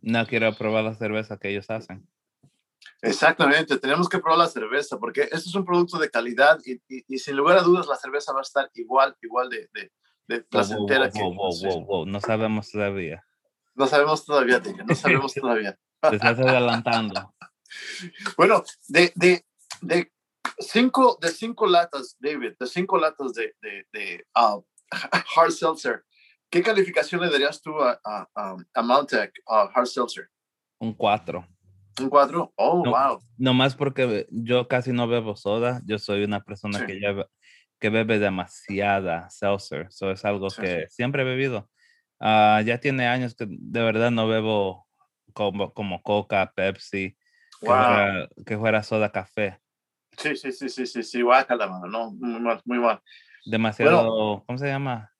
no 0.00 0.26
quiero 0.26 0.54
probar 0.54 0.84
la 0.84 0.94
cerveza 0.94 1.36
que 1.36 1.50
ellos 1.50 1.68
hacen. 1.68 2.08
Exactamente, 3.02 3.76
tenemos 3.76 4.08
que 4.08 4.18
probar 4.18 4.38
la 4.38 4.48
cerveza 4.48 4.98
porque 4.98 5.24
esto 5.24 5.50
es 5.50 5.54
un 5.54 5.66
producto 5.66 5.98
de 5.98 6.10
calidad 6.10 6.58
y, 6.64 6.80
y, 6.88 7.18
sin 7.18 7.36
lugar 7.36 7.58
a 7.58 7.62
dudas 7.62 7.86
la 7.86 7.96
cerveza 7.96 8.32
va 8.32 8.38
a 8.38 8.42
estar 8.42 8.70
igual, 8.72 9.14
igual 9.20 9.50
de, 9.50 9.68
de, 9.74 9.92
de 10.28 10.40
placentera 10.44 11.10
que... 11.10 11.20
no 11.20 12.20
sabemos 12.20 12.70
todavía. 12.70 13.25
No 13.76 13.86
sabemos 13.86 14.24
todavía, 14.24 14.60
no 14.86 14.94
sabemos 14.94 15.34
todavía. 15.34 15.78
Te 16.00 16.16
estás 16.16 16.38
adelantando. 16.38 17.34
Bueno, 18.36 18.64
de, 18.88 19.12
de, 19.14 19.44
de, 19.82 20.10
cinco, 20.58 21.18
de 21.20 21.28
cinco 21.28 21.66
latas, 21.66 22.16
David, 22.18 22.54
de 22.58 22.66
cinco 22.66 22.98
latas 22.98 23.34
de, 23.34 23.54
de, 23.60 23.86
de 23.92 24.26
uh, 24.34 24.64
hard 25.36 25.52
seltzer, 25.52 26.04
¿qué 26.50 26.62
calificación 26.62 27.20
le 27.20 27.30
darías 27.30 27.60
tú 27.60 27.80
a, 27.80 28.00
a, 28.04 28.28
a, 28.34 29.62
Hard 29.74 29.86
Seltzer? 29.86 30.28
Un 30.78 30.94
cuatro. 30.94 31.46
Un 31.98 32.10
4. 32.10 32.52
Oh, 32.56 32.82
no, 32.84 32.90
wow. 32.90 33.22
Nomás 33.38 33.74
porque 33.74 34.26
yo 34.30 34.68
casi 34.68 34.92
no 34.92 35.08
bebo 35.08 35.34
soda. 35.34 35.80
Yo 35.86 35.98
soy 35.98 36.24
una 36.24 36.42
persona 36.42 36.84
que, 36.84 37.00
lleva, 37.00 37.26
que 37.80 37.88
bebe 37.88 38.18
demasiada 38.18 39.30
seltzer. 39.30 39.86
Eso 39.88 40.10
es 40.10 40.22
algo 40.26 40.48
que 40.48 40.86
siempre 40.90 41.22
he 41.22 41.24
bebido. 41.24 41.70
Uh, 42.18 42.62
ya 42.64 42.78
tiene 42.80 43.06
años 43.06 43.34
que 43.34 43.46
de 43.48 43.82
verdad 43.82 44.10
no 44.10 44.26
bebo 44.26 44.86
como, 45.32 45.72
como 45.74 46.02
Coca, 46.02 46.52
Pepsi, 46.54 47.16
que, 47.60 47.66
fuera, 47.66 48.28
que, 48.46 48.58
fuera, 48.58 48.82
soda, 48.82 49.12
café. 49.12 49.60
Sí, 50.16 50.34
sí, 50.34 50.50
sí, 50.52 50.68
sí, 50.68 50.86
sí, 50.86 51.02
sí, 51.02 51.22
guácala, 51.22 51.66
mano, 51.66 51.86
no, 51.86 52.10
muy 52.12 52.40
mal, 52.40 52.62
muy 52.64 52.78
mal. 52.78 53.02
Demasiado, 53.44 54.44
¿cómo 54.46 54.58
se 54.58 54.66
llama? 54.66 55.12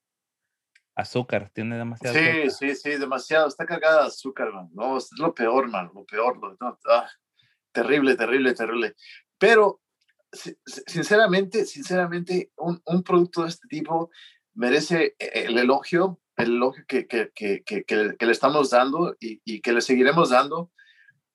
azúcar, 0.97 1.51
tiene 1.51 1.77
demasiado. 1.77 2.17
Sí, 2.17 2.51
sí, 2.51 2.75
sí, 2.75 2.91
demasiado, 2.97 3.47
está 3.47 3.67
cargada 3.67 4.03
de 4.03 4.09
azúcar, 4.09 4.53
man. 4.53 4.71
No, 4.73 4.97
es 4.97 5.11
lo 5.19 5.35
peor, 5.35 5.69
man, 5.69 5.91
lo 5.95 6.05
peor. 6.05 6.39
Lo, 6.39 6.57
ah, 6.89 7.09
terrible, 7.71 8.17
terrible, 8.17 8.55
terrible. 8.55 8.95
Pero, 9.39 9.83
sinceramente, 10.33 11.67
sinceramente, 11.67 12.51
un, 12.57 12.81
un, 12.87 13.03
producto 13.03 13.43
de 13.43 13.51
este 13.51 13.69
tipo 13.69 14.11
merece 14.55 15.15
e, 15.19 15.45
el 15.45 15.59
elogio, 15.59 16.19
el 16.37 16.57
elogio 16.57 16.85
que, 16.87 17.07
que, 17.07 17.33
que, 17.35 17.85
que 17.85 18.27
le 18.27 18.33
estamos 18.33 18.71
dando 18.71 19.17
y, 19.21 19.41
y, 19.45 19.61
que 19.61 19.73
le 19.73 19.81
seguiremos 19.81 20.31
dando. 20.31 20.71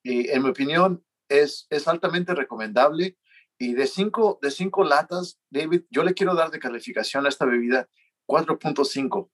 Y 0.03 0.29
en 0.29 0.43
mi 0.43 0.49
opinión, 0.49 1.03
es, 1.31 1.67
es 1.69 1.87
altamente 1.87 2.35
recomendable. 2.35 3.17
Y 3.57 3.73
de 3.73 3.87
cinco, 3.87 4.39
de 4.41 4.51
cinco 4.51 4.83
latas, 4.83 5.39
David, 5.49 5.83
yo 5.89 6.03
le 6.03 6.13
quiero 6.13 6.35
dar 6.35 6.51
de 6.51 6.59
calificación 6.59 7.25
a 7.25 7.29
esta 7.29 7.45
bebida 7.45 7.87
4.5. 8.27 9.29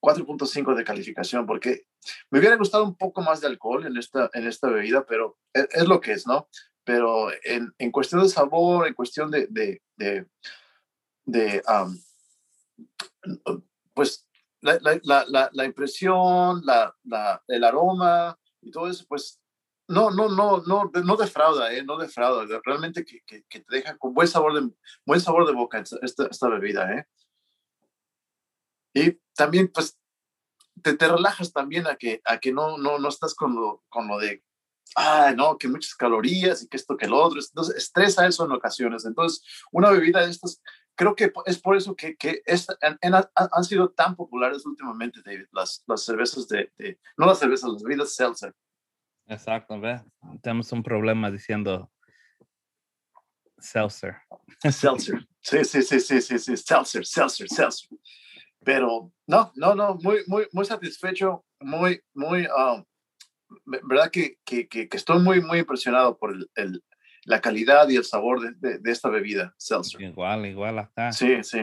4.5 0.00 0.74
de 0.76 0.84
calificación, 0.84 1.46
porque 1.46 1.86
me 2.30 2.38
hubiera 2.38 2.56
gustado 2.56 2.84
un 2.84 2.96
poco 2.96 3.22
más 3.22 3.40
de 3.40 3.48
alcohol 3.48 3.86
en 3.86 3.96
esta, 3.96 4.30
en 4.34 4.46
esta 4.46 4.68
bebida, 4.68 5.04
pero 5.04 5.38
es, 5.52 5.88
lo 5.88 6.00
que 6.00 6.12
es, 6.12 6.26
¿no? 6.26 6.48
Pero 6.84 7.28
en, 7.42 7.74
en, 7.78 7.90
cuestión 7.90 8.22
de 8.22 8.28
sabor, 8.28 8.86
en 8.86 8.94
cuestión 8.94 9.30
de, 9.30 9.48
de, 9.48 9.82
de, 11.24 11.62
pues 13.94 14.25
la, 14.80 15.00
la, 15.02 15.24
la, 15.28 15.50
la 15.52 15.64
impresión, 15.64 16.62
el 17.48 17.64
aroma 17.64 18.38
y 18.60 18.70
todo 18.70 18.88
eso, 18.88 19.04
pues 19.08 19.40
no, 19.88 20.10
no, 20.10 20.28
no, 20.28 20.62
no, 20.66 20.90
no 20.92 21.16
defrauda, 21.16 21.72
¿eh? 21.72 21.84
no 21.84 21.96
defrauda, 21.96 22.60
realmente 22.64 23.04
que, 23.04 23.22
que, 23.24 23.44
que, 23.44 23.60
te 23.60 23.76
deja 23.76 23.96
con 23.96 24.14
buen 24.14 24.26
sabor 24.26 24.54
de, 24.54 24.70
buen 25.04 25.20
sabor 25.20 25.46
de 25.46 25.52
boca 25.52 25.82
esta, 26.02 26.26
esta 26.26 26.48
bebida, 26.48 26.92
¿eh? 26.92 27.06
Y 28.94 29.20
también, 29.34 29.68
pues, 29.68 29.98
te, 30.82 30.94
te 30.94 31.08
relajas 31.08 31.52
también 31.52 31.86
a 31.86 31.96
que, 31.96 32.20
a 32.24 32.38
que 32.38 32.52
no, 32.52 32.78
no, 32.78 32.98
no 32.98 33.08
estás 33.08 33.34
con 33.34 33.54
lo, 33.54 33.84
con 33.88 34.08
lo 34.08 34.18
de, 34.18 34.42
ah, 34.96 35.34
no, 35.36 35.58
que 35.58 35.68
muchas 35.68 35.94
calorías 35.94 36.62
y 36.62 36.68
que 36.68 36.78
esto, 36.78 36.96
que 36.96 37.06
lo 37.06 37.22
otro. 37.22 37.38
Entonces, 37.38 37.76
estresa 37.76 38.26
eso 38.26 38.46
en 38.46 38.52
ocasiones. 38.52 39.04
Entonces, 39.04 39.44
una 39.70 39.90
bebida 39.90 40.24
de 40.24 40.30
estas, 40.30 40.62
creo 40.96 41.14
que 41.14 41.32
es 41.44 41.58
por 41.58 41.76
eso 41.76 41.94
que, 41.94 42.16
que 42.16 42.42
han, 42.80 43.64
sido 43.64 43.90
tan 43.90 44.16
populares 44.16 44.64
últimamente, 44.66 45.20
David, 45.24 45.46
las, 45.52 45.84
las 45.86 46.04
cervezas 46.04 46.48
de, 46.48 46.72
no 47.16 47.26
las 47.26 47.38
cervezas, 47.38 47.70
las 47.70 47.82
bebidas 47.82 48.14
seltzer. 48.14 48.54
Exacto, 49.26 49.78
ve, 49.78 50.02
tenemos 50.42 50.72
un 50.72 50.82
problema 50.82 51.30
diciendo 51.30 51.90
seltzer. 53.58 54.16
Seltzer, 54.62 55.26
sí, 55.40 55.64
sí, 55.64 55.82
sí, 55.82 56.00
sí, 56.00 56.20
sí, 56.20 56.38
sí, 56.38 56.56
seltzer, 56.56 57.06
seltzer, 57.06 57.48
seltzer. 57.48 57.98
Pero 58.64 59.12
no, 59.26 59.52
no, 59.54 59.74
no, 59.74 59.94
muy, 59.96 60.22
muy, 60.26 60.48
muy 60.52 60.64
satisfecho, 60.64 61.44
muy, 61.60 62.00
muy, 62.14 62.46
um, 62.46 62.84
verdad 63.64 64.10
que, 64.10 64.38
que, 64.44 64.66
que, 64.66 64.88
estoy 64.92 65.20
muy, 65.20 65.40
muy 65.40 65.60
impresionado 65.60 66.18
por 66.18 66.32
el, 66.32 66.50
el, 66.54 66.82
la 67.26 67.40
calidad 67.40 67.88
y 67.88 67.96
el 67.96 68.04
sabor 68.04 68.40
de, 68.40 68.78
de, 68.78 68.90
esta 68.90 69.10
bebida, 69.10 69.54
Seltzer. 69.58 70.00
Igual, 70.00 70.46
igual 70.46 70.78
acá. 70.78 71.12
Sí, 71.12 71.42
sí. 71.42 71.60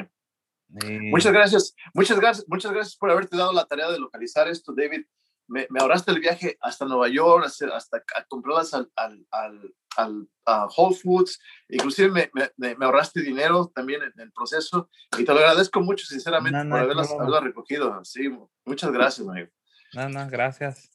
Muchas 1.09 1.31
gracias, 1.31 1.75
muchas 1.93 2.19
gracias, 2.19 2.45
muchas 2.47 2.71
gracias 2.71 2.95
por 2.95 3.11
haberte 3.11 3.37
dado 3.37 3.53
la 3.53 3.65
tarea 3.65 3.91
de 3.91 3.99
localizar 3.99 4.47
esto, 4.47 4.73
David 4.75 5.03
me, 5.47 5.67
me, 5.69 5.79
ahorraste 5.79 6.11
el 6.11 6.19
viaje 6.19 6.57
hasta 6.61 6.85
Nueva 6.85 7.07
York, 7.09 7.45
hasta, 7.45 7.67
hasta 7.75 8.03
comprarlas 8.27 8.73
al, 8.73 8.91
al, 8.95 9.25
al, 9.31 9.75
al 9.97 10.29
a 10.45 10.67
Whole 10.67 10.95
Foods, 10.95 11.39
inclusive 11.69 12.09
me, 12.09 12.31
me, 12.57 12.75
me, 12.75 12.85
ahorraste 12.85 13.21
dinero 13.21 13.71
también 13.73 14.01
en 14.03 14.13
el 14.19 14.31
proceso 14.31 14.89
y 15.17 15.23
te 15.23 15.33
lo 15.33 15.39
agradezco 15.39 15.81
mucho, 15.81 16.05
sinceramente, 16.05 16.57
por 16.69 16.79
haberlas, 16.79 17.11
haberlas, 17.11 17.43
recogido. 17.43 18.03
Sí, 18.03 18.29
muchas 18.65 18.91
gracias, 18.91 19.27
amigo. 19.27 19.49
No, 19.93 20.09
no, 20.09 20.27
gracias. 20.29 20.92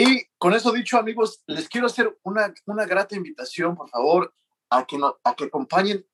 Y 0.00 0.24
con 0.38 0.54
eso 0.54 0.72
dicho, 0.72 0.96
amigos, 0.96 1.42
les 1.46 1.68
quiero 1.68 1.86
hacer 1.86 2.18
una, 2.22 2.54
una 2.64 2.86
grata 2.86 3.16
invitación, 3.16 3.76
por 3.76 3.90
favor, 3.90 4.34
a 4.70 4.86
que, 4.86 4.96
no, 4.96 5.20
a 5.22 5.34
que 5.34 5.44
acompañen, 5.44 6.06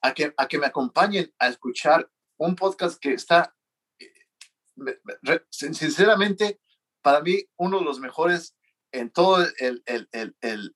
a 0.00 0.14
que, 0.14 0.32
a 0.36 0.46
que 0.46 0.58
me 0.58 0.66
acompañen 0.66 1.34
a 1.40 1.48
escuchar 1.48 2.08
un 2.36 2.54
podcast 2.54 3.00
que 3.00 3.14
está 3.14 3.52
sinceramente, 5.50 6.60
para 7.02 7.20
mí, 7.20 7.44
uno 7.56 7.80
de 7.80 7.84
los 7.84 7.98
mejores 7.98 8.56
en 8.92 9.10
todo 9.10 9.44
el, 9.58 9.82
el, 9.86 10.08
el, 10.40 10.74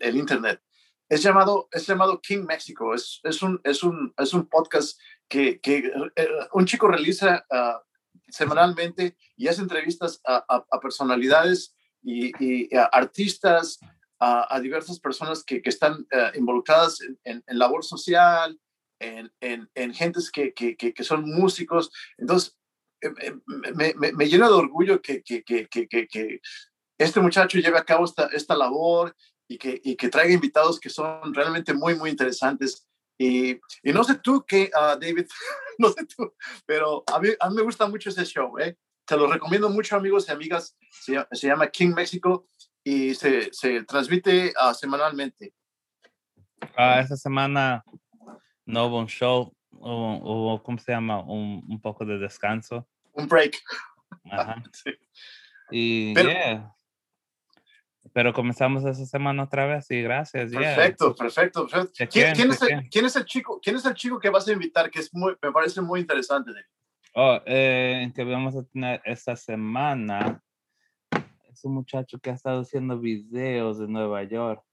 el 0.00 0.16
Internet. 0.16 0.60
Es 1.08 1.22
llamado, 1.22 1.68
es 1.70 1.86
llamado 1.86 2.20
King 2.20 2.46
Mexico. 2.48 2.94
Es, 2.94 3.20
es, 3.22 3.42
un, 3.42 3.60
es, 3.62 3.84
un, 3.84 4.12
es 4.16 4.34
un 4.34 4.48
podcast 4.48 4.98
que, 5.28 5.60
que 5.60 5.92
eh, 6.16 6.28
un 6.52 6.66
chico 6.66 6.88
realiza 6.88 7.46
ah, 7.48 7.80
semanalmente 8.28 9.16
y 9.36 9.46
hace 9.46 9.60
entrevistas 9.60 10.20
a, 10.26 10.44
a, 10.48 10.80
personalidades 10.80 11.76
y, 12.02 12.32
y 12.44 12.76
a 12.76 12.84
artistas, 12.84 13.78
a, 14.24 14.60
diversas 14.60 15.00
personas 15.00 15.42
que, 15.42 15.60
que 15.60 15.68
están 15.70 16.06
uh, 16.12 16.36
involucradas 16.36 17.00
en, 17.24 17.42
en, 17.44 17.58
labor 17.58 17.84
social, 17.84 18.56
en, 19.00 19.32
en, 19.40 19.68
en 19.74 19.94
gentes 19.94 20.30
que, 20.30 20.52
que, 20.54 20.76
que, 20.76 21.04
son 21.04 21.24
músicos. 21.28 21.90
Entonces, 22.18 22.56
eh, 23.00 23.34
me, 23.74 23.94
me, 23.94 24.12
me, 24.12 24.28
llena 24.28 24.46
de 24.46 24.54
orgullo 24.54 25.02
que, 25.02 25.24
este 26.98 27.20
muchacho 27.20 27.58
lleve 27.58 27.78
a 27.78 27.84
cabo 27.84 28.04
esta, 28.04 28.26
esta 28.26 28.54
labor 28.54 29.16
y 29.48 29.58
que, 29.58 29.80
y 29.82 29.96
que 29.96 30.08
traiga 30.08 30.32
invitados 30.32 30.78
que 30.78 30.88
son 30.88 31.34
realmente 31.34 31.74
muy, 31.74 31.96
muy 31.96 32.10
interesantes. 32.10 32.86
Y, 33.18 33.60
y 33.82 33.92
no 33.92 34.04
sé 34.04 34.16
tú 34.22 34.44
qué, 34.46 34.70
uh, 34.74 34.98
David, 34.98 35.26
no 35.78 35.90
sé 35.90 36.06
tú, 36.06 36.32
pero 36.64 37.02
a 37.12 37.18
mí, 37.18 37.30
a 37.40 37.50
mí 37.50 37.56
me 37.56 37.62
gusta 37.62 37.88
mucho 37.88 38.10
ese 38.10 38.24
show. 38.24 38.56
¿eh? 38.60 38.76
Te 39.04 39.16
lo 39.16 39.30
recomiendo 39.30 39.68
mucho, 39.68 39.96
amigos 39.96 40.28
y 40.28 40.32
amigas. 40.32 40.76
Se, 40.90 41.24
se 41.32 41.46
llama 41.46 41.68
King 41.68 41.94
México 41.94 42.46
y 42.84 43.14
se, 43.14 43.52
se 43.52 43.82
transmite 43.84 44.52
uh, 44.60 44.74
semanalmente. 44.74 45.54
Uh, 46.78 47.00
esta 47.00 47.16
semana 47.16 47.84
no 48.64 48.86
hubo 48.86 49.00
un 49.00 49.08
show, 49.08 49.52
hubo, 49.70 50.18
hubo 50.18 50.62
¿cómo 50.62 50.78
se 50.78 50.92
llama? 50.92 51.20
Un, 51.20 51.64
un 51.68 51.80
poco 51.80 52.04
de 52.04 52.18
descanso 52.18 52.86
un 53.12 53.28
break. 53.28 53.58
Ajá. 54.30 54.62
Y 55.74 56.12
Pero, 56.12 56.28
yeah. 56.28 56.76
Pero 58.12 58.34
comenzamos 58.34 58.84
esa 58.84 59.06
semana 59.06 59.44
otra 59.44 59.64
vez 59.64 59.90
y 59.90 60.02
gracias. 60.02 60.50
Perfecto, 60.50 61.14
perfecto. 61.14 61.66
perfecto. 61.66 62.06
¿Quién, 62.12 62.34
¿quién, 62.34 62.50
es 62.50 62.60
el, 62.60 62.90
¿Quién, 62.90 63.06
es 63.06 63.16
el, 63.16 63.24
chico? 63.24 63.58
¿Quién 63.62 63.76
es 63.76 63.86
el 63.86 63.94
chico 63.94 64.18
que 64.18 64.28
vas 64.28 64.46
a 64.46 64.52
invitar? 64.52 64.90
Que 64.90 65.00
es 65.00 65.14
muy, 65.14 65.34
me 65.40 65.50
parece 65.50 65.80
muy 65.80 66.00
interesante. 66.00 66.50
Oh, 67.14 67.38
eh, 67.44 68.10
que 68.14 68.24
vamos 68.24 68.56
a 68.56 68.64
tener 68.64 69.02
esta 69.04 69.36
semana 69.36 70.42
es 71.52 71.64
un 71.64 71.74
muchacho 71.74 72.18
que 72.18 72.30
ha 72.30 72.34
estado 72.34 72.62
haciendo 72.62 72.98
videos 72.98 73.78
de 73.78 73.86
Nueva 73.86 74.22
York 74.24 74.64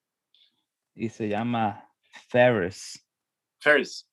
y 0.95 1.09
se 1.09 1.27
llama 1.27 1.91
Ferris. 2.29 3.05
Ferris. 3.59 4.05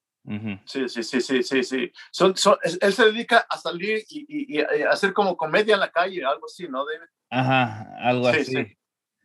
Sí, 0.65 0.89
sí, 0.89 1.05
sí, 1.05 1.21
sí, 1.21 1.43
sí, 1.45 1.63
sí. 1.63 1.93
Son, 2.11 2.37
son, 2.37 2.57
él 2.65 2.93
se 2.93 3.05
dedica 3.05 3.47
a 3.49 3.57
salir 3.59 4.05
y, 4.09 4.57
y, 4.57 4.61
a 4.61 4.91
hacer 4.91 5.13
como 5.13 5.37
comedia 5.37 5.75
en 5.75 5.81
la 5.81 5.93
calle, 5.93 6.25
algo 6.25 6.47
así, 6.47 6.67
¿no, 6.69 6.85
David? 6.85 7.09
Ajá, 7.31 7.97
algo 8.01 8.33
sí, 8.33 8.39
así. 8.41 8.53
Sí. 8.53 8.77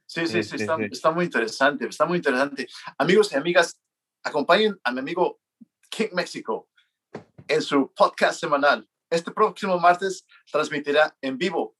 Sí, 0.05 0.27
sí, 0.27 0.43
sí, 0.43 0.55
está, 0.57 0.75
está, 0.91 1.11
muy 1.11 1.25
interesante, 1.25 1.87
está 1.87 2.05
muy 2.05 2.17
interesante. 2.17 2.67
Amigos 2.97 3.31
y 3.31 3.35
amigas, 3.35 3.81
acompañen 4.21 4.77
a 4.83 4.91
mi 4.91 4.99
amigo 4.99 5.39
King 5.89 6.09
México 6.11 6.69
en 7.47 7.61
su 7.61 7.91
podcast 7.93 8.39
semanal. 8.39 8.87
Este 9.11 9.31
próximo 9.31 9.77
martes 9.79 10.25
transmitirá 10.51 11.15
en 11.21 11.37
vivo. 11.37 11.75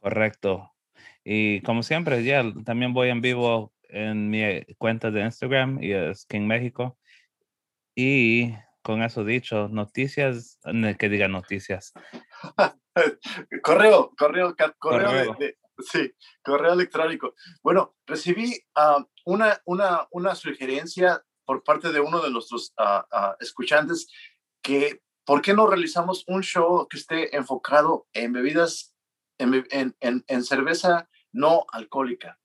Correcto. 0.00 0.70
Y 1.24 1.62
como 1.62 1.82
siempre, 1.82 2.24
ya 2.24 2.44
también 2.64 2.92
voy 2.92 3.08
en 3.08 3.20
vivo 3.20 3.72
en 3.84 4.28
mi 4.28 4.64
cuenta 4.78 5.10
de 5.10 5.22
Instagram 5.22 5.82
y 5.82 5.92
es 5.92 6.26
King 6.26 6.46
México. 6.46 6.98
Y 7.94 8.52
con 8.82 9.02
eso 9.02 9.24
dicho, 9.24 9.68
noticias, 9.68 10.58
que 10.98 11.08
diga 11.08 11.28
noticias. 11.28 11.92
correo, 13.62 14.12
correo, 14.18 14.56
correo, 14.78 15.36
sí, 15.78 16.12
correo 16.42 16.72
electrónico. 16.72 17.34
Bueno, 17.62 17.94
recibí 18.06 18.58
ah, 18.74 19.06
una, 19.24 19.60
una, 19.66 20.08
una 20.10 20.34
sugerencia 20.34 21.22
por 21.44 21.62
parte 21.62 21.92
de 21.92 22.00
uno 22.00 22.20
de 22.20 22.30
nuestros 22.30 22.72
ah, 22.76 23.06
ah, 23.12 23.36
escuchantes 23.40 24.08
que, 24.62 25.00
¿por 25.24 25.42
qué 25.42 25.54
no 25.54 25.66
realizamos 25.66 26.24
un 26.26 26.42
show 26.42 26.86
que 26.88 26.98
esté 26.98 27.36
enfocado 27.36 28.06
en 28.12 28.32
bebidas 28.32 28.94
en, 29.38 29.64
en, 30.00 30.24
en 30.26 30.44
cerveza 30.44 31.08
no 31.32 31.64
alcohólica, 31.72 32.38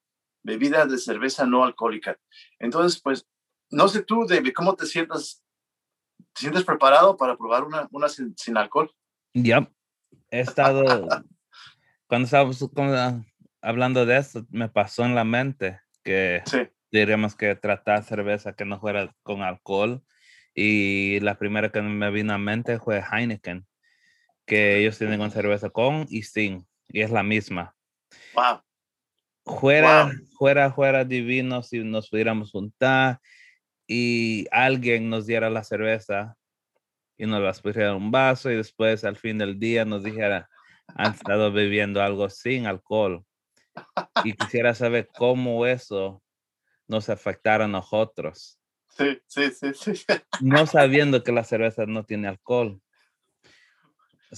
bebida 0.43 0.85
de 0.85 0.97
cerveza 0.97 1.45
no 1.45 1.63
alcohólica. 1.63 2.17
Entonces, 2.59 3.01
pues, 3.01 3.27
no 3.69 3.87
sé 3.87 4.03
tú, 4.03 4.25
David, 4.25 4.53
¿cómo 4.55 4.75
te 4.75 4.85
sientas? 4.85 5.43
¿Te 6.33 6.41
sientes 6.41 6.63
preparado 6.63 7.17
para 7.17 7.37
probar 7.37 7.63
una, 7.63 7.87
una 7.91 8.07
sin, 8.09 8.57
alcohol? 8.57 8.91
Ya, 9.33 9.69
he 10.31 10.39
estado, 10.39 11.07
cuando 12.07 12.25
estábamos 12.25 12.63
hablando 13.61 14.05
de 14.05 14.17
esto, 14.17 14.45
me 14.49 14.69
pasó 14.69 15.03
en 15.03 15.15
la 15.15 15.25
mente 15.25 15.79
que 16.03 16.41
diríamos 16.91 17.35
que 17.35 17.55
tratar 17.55 18.03
cerveza 18.03 18.53
que 18.53 18.65
no 18.65 18.79
fuera 18.79 19.13
con 19.23 19.41
alcohol. 19.41 20.03
Y 20.59 21.19
la 21.19 21.37
primera 21.37 21.71
que 21.71 21.83
me 21.83 22.09
vino 22.09 22.33
a 22.33 22.39
mente 22.39 22.79
fue 22.79 22.99
Heineken, 22.99 23.67
que 24.43 24.79
ellos 24.79 24.97
tienen 24.97 25.19
con 25.19 25.29
cerveza 25.29 25.69
con 25.69 26.07
y 26.09 26.23
sin, 26.23 26.65
y 26.87 27.01
es 27.01 27.11
la 27.11 27.21
misma. 27.21 27.75
Wow. 28.33 28.63
Fuera, 29.45 30.11
fuera, 30.35 30.73
fuera 30.73 31.05
divino 31.05 31.61
si 31.61 31.83
nos 31.83 32.09
pudiéramos 32.09 32.49
juntar 32.49 33.19
y 33.85 34.47
alguien 34.49 35.11
nos 35.11 35.27
diera 35.27 35.51
la 35.51 35.63
cerveza 35.63 36.35
y 37.19 37.27
nos 37.27 37.43
las 37.43 37.61
pusiera 37.61 37.89
en 37.89 37.97
un 37.97 38.09
vaso 38.09 38.49
y 38.49 38.55
después 38.55 39.03
al 39.03 39.15
fin 39.15 39.37
del 39.37 39.59
día 39.59 39.85
nos 39.85 40.03
dijera, 40.03 40.49
han 40.87 41.13
estado 41.13 41.51
bebiendo 41.51 42.01
algo 42.01 42.31
sin 42.31 42.65
alcohol. 42.65 43.23
Y 44.23 44.33
quisiera 44.33 44.73
saber 44.73 45.07
cómo 45.15 45.67
eso 45.67 46.23
nos 46.87 47.09
afectara 47.09 47.65
a 47.65 47.67
nosotros. 47.67 48.56
Sí, 48.97 49.21
sí, 49.27 49.51
sí, 49.51 49.95
sí. 49.95 50.05
No 50.41 50.65
sabiendo 50.65 51.23
que 51.23 51.31
la 51.31 51.43
cerveza 51.43 51.85
no 51.85 52.03
tiene 52.03 52.27
alcohol. 52.27 52.81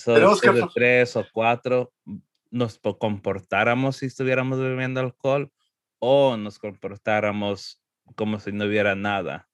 Tenemos 0.06 0.42
que... 0.42 0.52
tres 0.74 1.16
o 1.16 1.26
cuatro 1.32 1.94
nos 2.52 2.80
comportáramos 3.00 3.98
si 3.98 4.08
estuviéramos 4.08 4.60
bebiendo 4.60 5.00
alcohol 5.00 5.52
o 6.00 6.36
nos 6.36 6.60
comportáramos 6.60 7.82
como 8.16 8.40
si 8.40 8.52
no 8.52 8.66
hubiera 8.66 8.96
nada. 8.96 9.48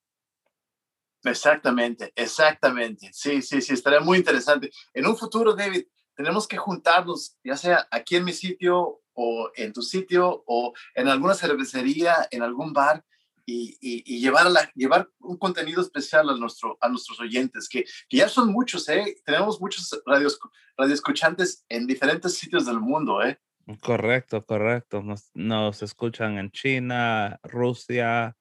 Exactamente, 1.23 2.13
exactamente. 2.15 3.09
Sí, 3.11 3.41
sí, 3.41 3.61
sí, 3.61 3.73
estaría 3.73 3.99
muy 3.99 4.19
interesante. 4.19 4.71
En 4.93 5.07
un 5.07 5.17
futuro, 5.17 5.53
David, 5.55 5.85
tenemos 6.15 6.47
que 6.47 6.57
juntarnos, 6.57 7.37
ya 7.43 7.57
sea 7.57 7.87
aquí 7.91 8.15
en 8.15 8.25
mi 8.25 8.33
sitio 8.33 9.01
o 9.13 9.51
en 9.55 9.73
tu 9.73 9.81
sitio 9.81 10.43
o 10.45 10.73
en 10.93 11.07
alguna 11.07 11.33
cervecería, 11.33 12.27
en 12.31 12.43
algún 12.43 12.73
bar 12.73 13.03
y, 13.45 13.77
y, 13.79 14.19
llevar, 14.19 14.47
a 14.47 14.49
la, 14.49 14.71
llevar 14.73 15.09
un 15.19 15.37
contenido 15.37 15.81
especial 15.81 16.29
a, 16.29 16.35
nuestro, 16.35 16.77
a 16.81 16.89
nuestros 16.89 17.19
oyentes, 17.19 17.69
que, 17.69 17.83
que 18.09 18.17
ya 18.17 18.27
son 18.27 18.51
muchos, 18.51 18.89
¿eh? 18.89 19.17
Tenemos 19.23 19.61
muchos 19.61 20.01
radios, 20.05 20.39
radioescuchantes 20.77 21.65
en 21.69 21.85
diferentes 21.85 22.33
sitios 22.35 22.65
del 22.65 22.79
mundo, 22.79 23.21
¿eh? 23.21 23.39
Correcto, 23.81 24.45
correcto. 24.45 25.01
Nos, 25.01 25.29
nos 25.33 25.81
escuchan 25.83 26.37
en 26.37 26.51
China, 26.51 27.39
Rusia, 27.43 28.35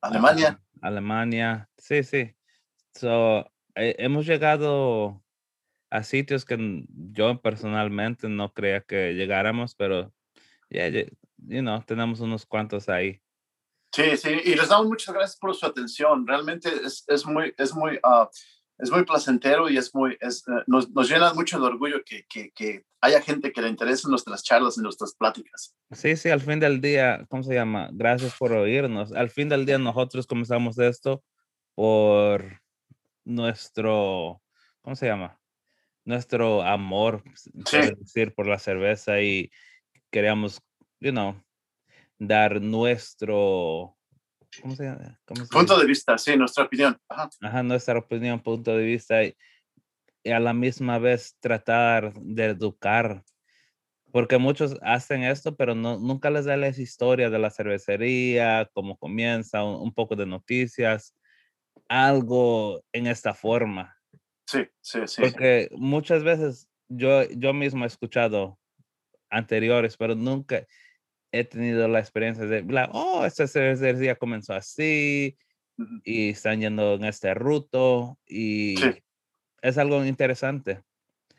Alemania. 0.00 0.60
Alemania, 0.80 1.68
sí, 1.76 2.02
sí. 2.02 2.34
So, 2.94 3.50
hemos 3.74 4.26
llegado 4.26 5.22
a 5.90 6.02
sitios 6.02 6.44
que 6.44 6.84
yo 6.88 7.40
personalmente 7.40 8.28
no 8.28 8.52
creía 8.52 8.80
que 8.80 9.14
llegáramos, 9.14 9.74
pero 9.74 10.12
ya, 10.70 10.88
you 10.88 11.60
know, 11.60 11.82
tenemos 11.82 12.20
unos 12.20 12.46
cuantos 12.46 12.88
ahí. 12.88 13.20
Sí, 13.92 14.16
sí, 14.16 14.28
y 14.44 14.54
les 14.54 14.68
damos 14.68 14.86
muchas 14.86 15.14
gracias 15.14 15.38
por 15.38 15.54
su 15.54 15.66
atención. 15.66 16.26
Realmente 16.26 16.68
es, 16.84 17.04
es 17.06 17.26
muy, 17.26 17.54
es 17.56 17.74
muy, 17.74 17.98
ah, 18.02 18.28
es 18.78 18.90
muy 18.90 19.04
placentero 19.04 19.68
y 19.68 19.76
es 19.76 19.94
muy, 19.94 20.16
es, 20.20 20.46
eh, 20.48 20.62
nos, 20.66 20.90
nos, 20.90 21.08
llena 21.08 21.32
mucho 21.34 21.58
de 21.58 21.66
orgullo 21.66 22.02
que, 22.04 22.24
que, 22.28 22.50
que, 22.52 22.84
haya 23.00 23.20
gente 23.20 23.52
que 23.52 23.62
le 23.62 23.68
interese 23.68 24.08
nuestras 24.08 24.42
charlas 24.42 24.76
y 24.76 24.80
nuestras 24.80 25.14
pláticas. 25.14 25.76
Sí, 25.92 26.16
sí, 26.16 26.30
al 26.30 26.40
fin 26.40 26.58
del 26.58 26.80
día, 26.80 27.24
¿cómo 27.28 27.44
se 27.44 27.54
llama? 27.54 27.90
Gracias 27.92 28.34
por 28.36 28.52
oírnos. 28.52 29.12
Al 29.12 29.30
fin 29.30 29.48
del 29.48 29.64
día 29.66 29.78
nosotros 29.78 30.26
comenzamos 30.26 30.78
esto 30.78 31.22
por 31.76 32.60
nuestro, 33.24 34.42
¿cómo 34.82 34.96
se 34.96 35.06
llama? 35.06 35.40
Nuestro 36.04 36.62
amor, 36.62 37.22
sí. 37.66 37.78
decir, 38.00 38.34
por 38.34 38.48
la 38.48 38.58
cerveza 38.58 39.20
y 39.20 39.50
queríamos, 40.10 40.60
you 40.98 41.12
know, 41.12 41.40
dar 42.18 42.60
nuestro 42.60 43.96
¿cómo 44.60 44.74
se 44.74 44.84
llama? 44.84 45.18
punto 45.50 45.78
de 45.78 45.86
vista, 45.86 46.18
sí, 46.18 46.36
nuestra 46.36 46.64
opinión. 46.64 46.98
Ajá. 47.08 47.62
nuestra 47.62 47.98
opinión, 47.98 48.40
punto 48.40 48.76
de 48.76 48.84
vista 48.84 49.22
y, 49.24 49.34
a 50.24 50.40
la 50.40 50.52
misma 50.52 50.98
vez 50.98 51.36
tratar 51.40 52.12
de 52.14 52.46
educar, 52.46 53.22
porque 54.12 54.38
muchos 54.38 54.76
hacen 54.82 55.22
esto, 55.22 55.56
pero 55.56 55.74
no, 55.74 55.98
nunca 55.98 56.30
les 56.30 56.44
da 56.44 56.56
la 56.56 56.68
historia 56.68 57.30
de 57.30 57.38
la 57.38 57.50
cervecería, 57.50 58.68
cómo 58.72 58.96
comienza, 58.98 59.64
un, 59.64 59.92
poco 59.92 60.16
de 60.16 60.26
noticias, 60.26 61.14
algo 61.88 62.82
en 62.92 63.06
esta 63.06 63.32
forma. 63.34 63.96
Sí, 64.46 64.66
sí, 64.80 65.00
sí. 65.06 65.22
Porque 65.22 65.68
muchas 65.72 66.24
veces 66.24 66.68
yo, 66.88 67.24
yo 67.30 67.52
mismo 67.52 67.84
he 67.84 67.86
escuchado 67.86 68.58
anteriores, 69.30 69.96
pero 69.96 70.14
nunca, 70.14 70.66
he 71.32 71.44
tenido 71.44 71.88
la 71.88 72.00
experiencia 72.00 72.46
de, 72.46 72.64
oh, 72.92 73.24
esta 73.24 73.46
cervecería 73.46 74.16
comenzó 74.16 74.54
así 74.54 75.36
y 76.04 76.30
están 76.30 76.60
yendo 76.60 76.94
en 76.94 77.04
este 77.04 77.34
ruto 77.34 78.18
y 78.26 78.74
es 79.62 79.78
algo 79.78 80.04
interesante. 80.04 80.82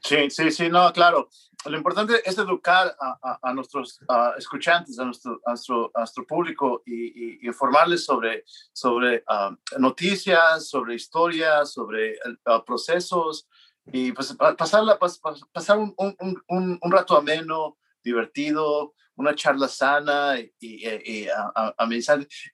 Sí, 0.02 0.30
sí, 0.30 0.52
sí, 0.52 0.70
no, 0.70 0.92
claro. 0.94 1.30
Lo 1.66 1.76
importante 1.76 2.22
es 2.24 2.38
educar 2.38 2.96
a, 3.00 3.54
nuestros 3.54 4.00
escuchantes, 4.38 4.98
a 4.98 5.04
nuestro, 5.04 5.42
a 5.46 5.52
nuestro, 5.98 6.26
público 6.26 6.84
y, 6.86 7.46
informarles 7.46 8.06
sobre, 8.06 8.46
sobre 8.72 9.24
ah, 9.28 9.54
noticias, 9.78 10.70
sobre 10.70 10.96
historias, 10.96 11.74
sobre 11.74 12.18
ah, 12.46 12.64
procesos 12.66 13.50
y 13.92 14.14
pues 14.14 14.34
pasarla, 14.58 14.98
pasar 14.98 15.80
un, 15.80 15.94
un, 15.98 16.42
un, 16.48 16.80
un 16.82 16.92
rato 16.92 17.18
ameno, 17.18 17.78
divertido, 18.02 18.94
una 19.20 19.36
charla 19.36 19.68
sana 19.68 20.40
y, 20.40 20.52
y, 20.60 21.28
a, 21.28 21.52
a, 21.56 21.76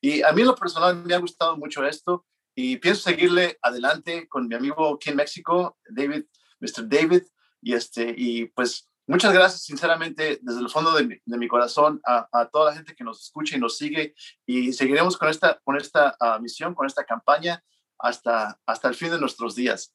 Y 0.01 0.23
a 0.23 0.31
mí 0.31 0.41
en 0.41 0.47
lo 0.47 0.55
personal 0.55 0.95
me 0.95 1.13
ha 1.13 1.19
gustado 1.19 1.55
mucho 1.57 1.85
esto 1.85 2.25
y 2.55 2.77
pienso 2.77 3.03
seguirle 3.03 3.57
adelante 3.61 4.27
con 4.27 4.47
mi 4.47 4.55
amigo 4.55 4.95
aquí 4.95 5.11
en 5.11 5.17
México, 5.17 5.77
David, 5.87 6.25
Mr. 6.59 6.87
David. 6.87 7.23
Y, 7.61 7.73
este, 7.73 8.13
y 8.17 8.45
pues 8.45 8.89
muchas 9.07 9.33
gracias 9.33 9.63
sinceramente 9.63 10.39
desde 10.41 10.59
el 10.59 10.69
fondo 10.69 10.91
de 10.93 11.03
mi, 11.03 11.15
de 11.23 11.37
mi 11.37 11.47
corazón 11.47 12.01
a, 12.05 12.27
a, 12.31 12.47
toda 12.47 12.71
la 12.71 12.75
gente 12.75 12.95
que 12.95 13.03
nos 13.03 13.21
escucha 13.21 13.55
y 13.55 13.59
nos 13.59 13.77
sigue 13.77 14.15
y 14.45 14.73
seguiremos 14.73 15.17
con 15.17 15.29
esta, 15.29 15.59
con 15.63 15.77
esta 15.77 16.15
uh, 16.19 16.41
misión, 16.41 16.73
con 16.73 16.87
esta 16.87 17.03
campaña 17.03 17.63
hasta, 17.99 18.59
hasta 18.65 18.87
el 18.87 18.95
fin 18.95 19.11
de 19.11 19.19
nuestros 19.19 19.55
días. 19.55 19.91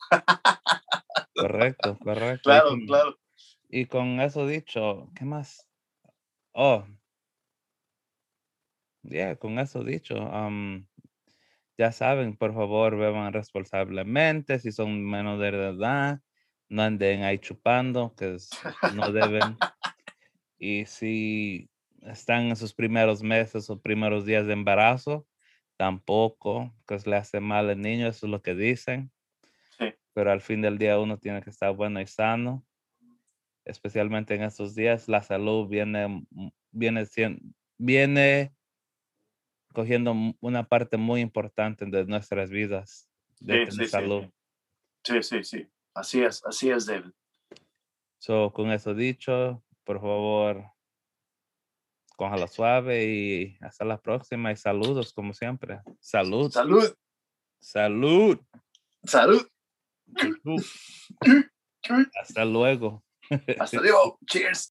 Correcto, 1.35 1.97
correcto. 2.03 2.43
Claro, 2.43 2.71
claro. 2.87 3.19
Y 3.71 3.87
con 3.87 4.21
eso 4.21 4.47
dicho, 4.47 5.11
¿qué 5.15 5.25
más? 5.25 5.70
Oh. 6.53 6.85
Ya, 9.03 9.37
con 9.37 9.59
eso 9.59 9.83
dicho, 9.83 10.15
ya 11.79 11.93
saben, 11.93 12.37
por 12.37 12.53
favor, 12.53 12.97
beban 12.97 13.33
responsablemente, 13.33 14.59
si 14.59 14.73
son 14.73 15.03
menos 15.03 15.41
de 15.41 15.49
edad, 15.49 16.21
no 16.69 16.83
anden 16.83 17.23
ahí 17.23 17.39
chupando, 17.39 18.15
que 18.15 18.37
no 18.95 19.11
deben. 19.13 19.57
y 20.59 20.85
si 20.85 21.71
están 22.03 22.49
en 22.49 22.57
sus 22.57 22.75
primeros 22.75 23.23
meses 23.23 23.71
o 23.71 23.81
primeros 23.81 24.27
días 24.27 24.47
de 24.47 24.53
embarazo, 24.53 25.27
tampoco, 25.79 26.75
que 26.87 26.99
le 27.07 27.17
hace 27.17 27.41
mal 27.41 27.71
al 27.71 27.81
niño, 27.81 28.07
eso 28.09 28.27
es 28.27 28.31
lo 28.31 28.43
que 28.43 28.55
dicen. 28.55 29.11
Pero 30.13 30.31
al 30.31 30.43
fin 30.43 30.61
del 30.61 30.77
día 30.77 30.99
uno 30.99 31.17
tiene 31.17 31.41
que 31.41 31.51
estar 31.51 31.75
bueno 31.75 32.01
y 32.01 32.07
sano 32.07 32.67
especialmente 33.71 34.35
en 34.35 34.43
estos 34.43 34.75
días, 34.75 35.09
la 35.09 35.23
salud 35.23 35.69
viene, 35.69 36.27
viene, 36.71 37.07
viene 37.79 38.55
cogiendo 39.73 40.15
una 40.41 40.69
parte 40.69 40.97
muy 40.97 41.21
importante 41.21 41.87
de 41.87 42.05
nuestras 42.05 42.51
vidas 42.51 43.09
de 43.41 43.71
sí, 43.71 43.87
salud. 43.87 44.25
Sí. 45.05 45.23
sí, 45.23 45.45
sí, 45.45 45.67
Así 45.95 46.23
es, 46.23 46.45
así 46.45 46.71
es, 46.71 46.87
David. 46.87 47.13
So, 48.19 48.53
con 48.53 48.71
eso 48.71 48.95
dicho, 48.95 49.65
por 49.85 50.01
favor, 50.01 50.71
cójalo 52.17 52.47
suave 52.47 53.07
y 53.07 53.59
hasta 53.61 53.85
la 53.85 54.01
próxima 54.01 54.53
y 54.53 54.57
saludos 54.57 55.13
como 55.13 55.33
siempre. 55.33 55.81
Salud. 56.01 56.51
Salud. 56.51 56.95
Salud. 57.61 58.39
Salud. 59.05 59.47
Hasta 62.21 62.45
luego. 62.45 63.03
Hasta 63.59 63.81
luego. 63.81 64.19
Cheers. 64.27 64.73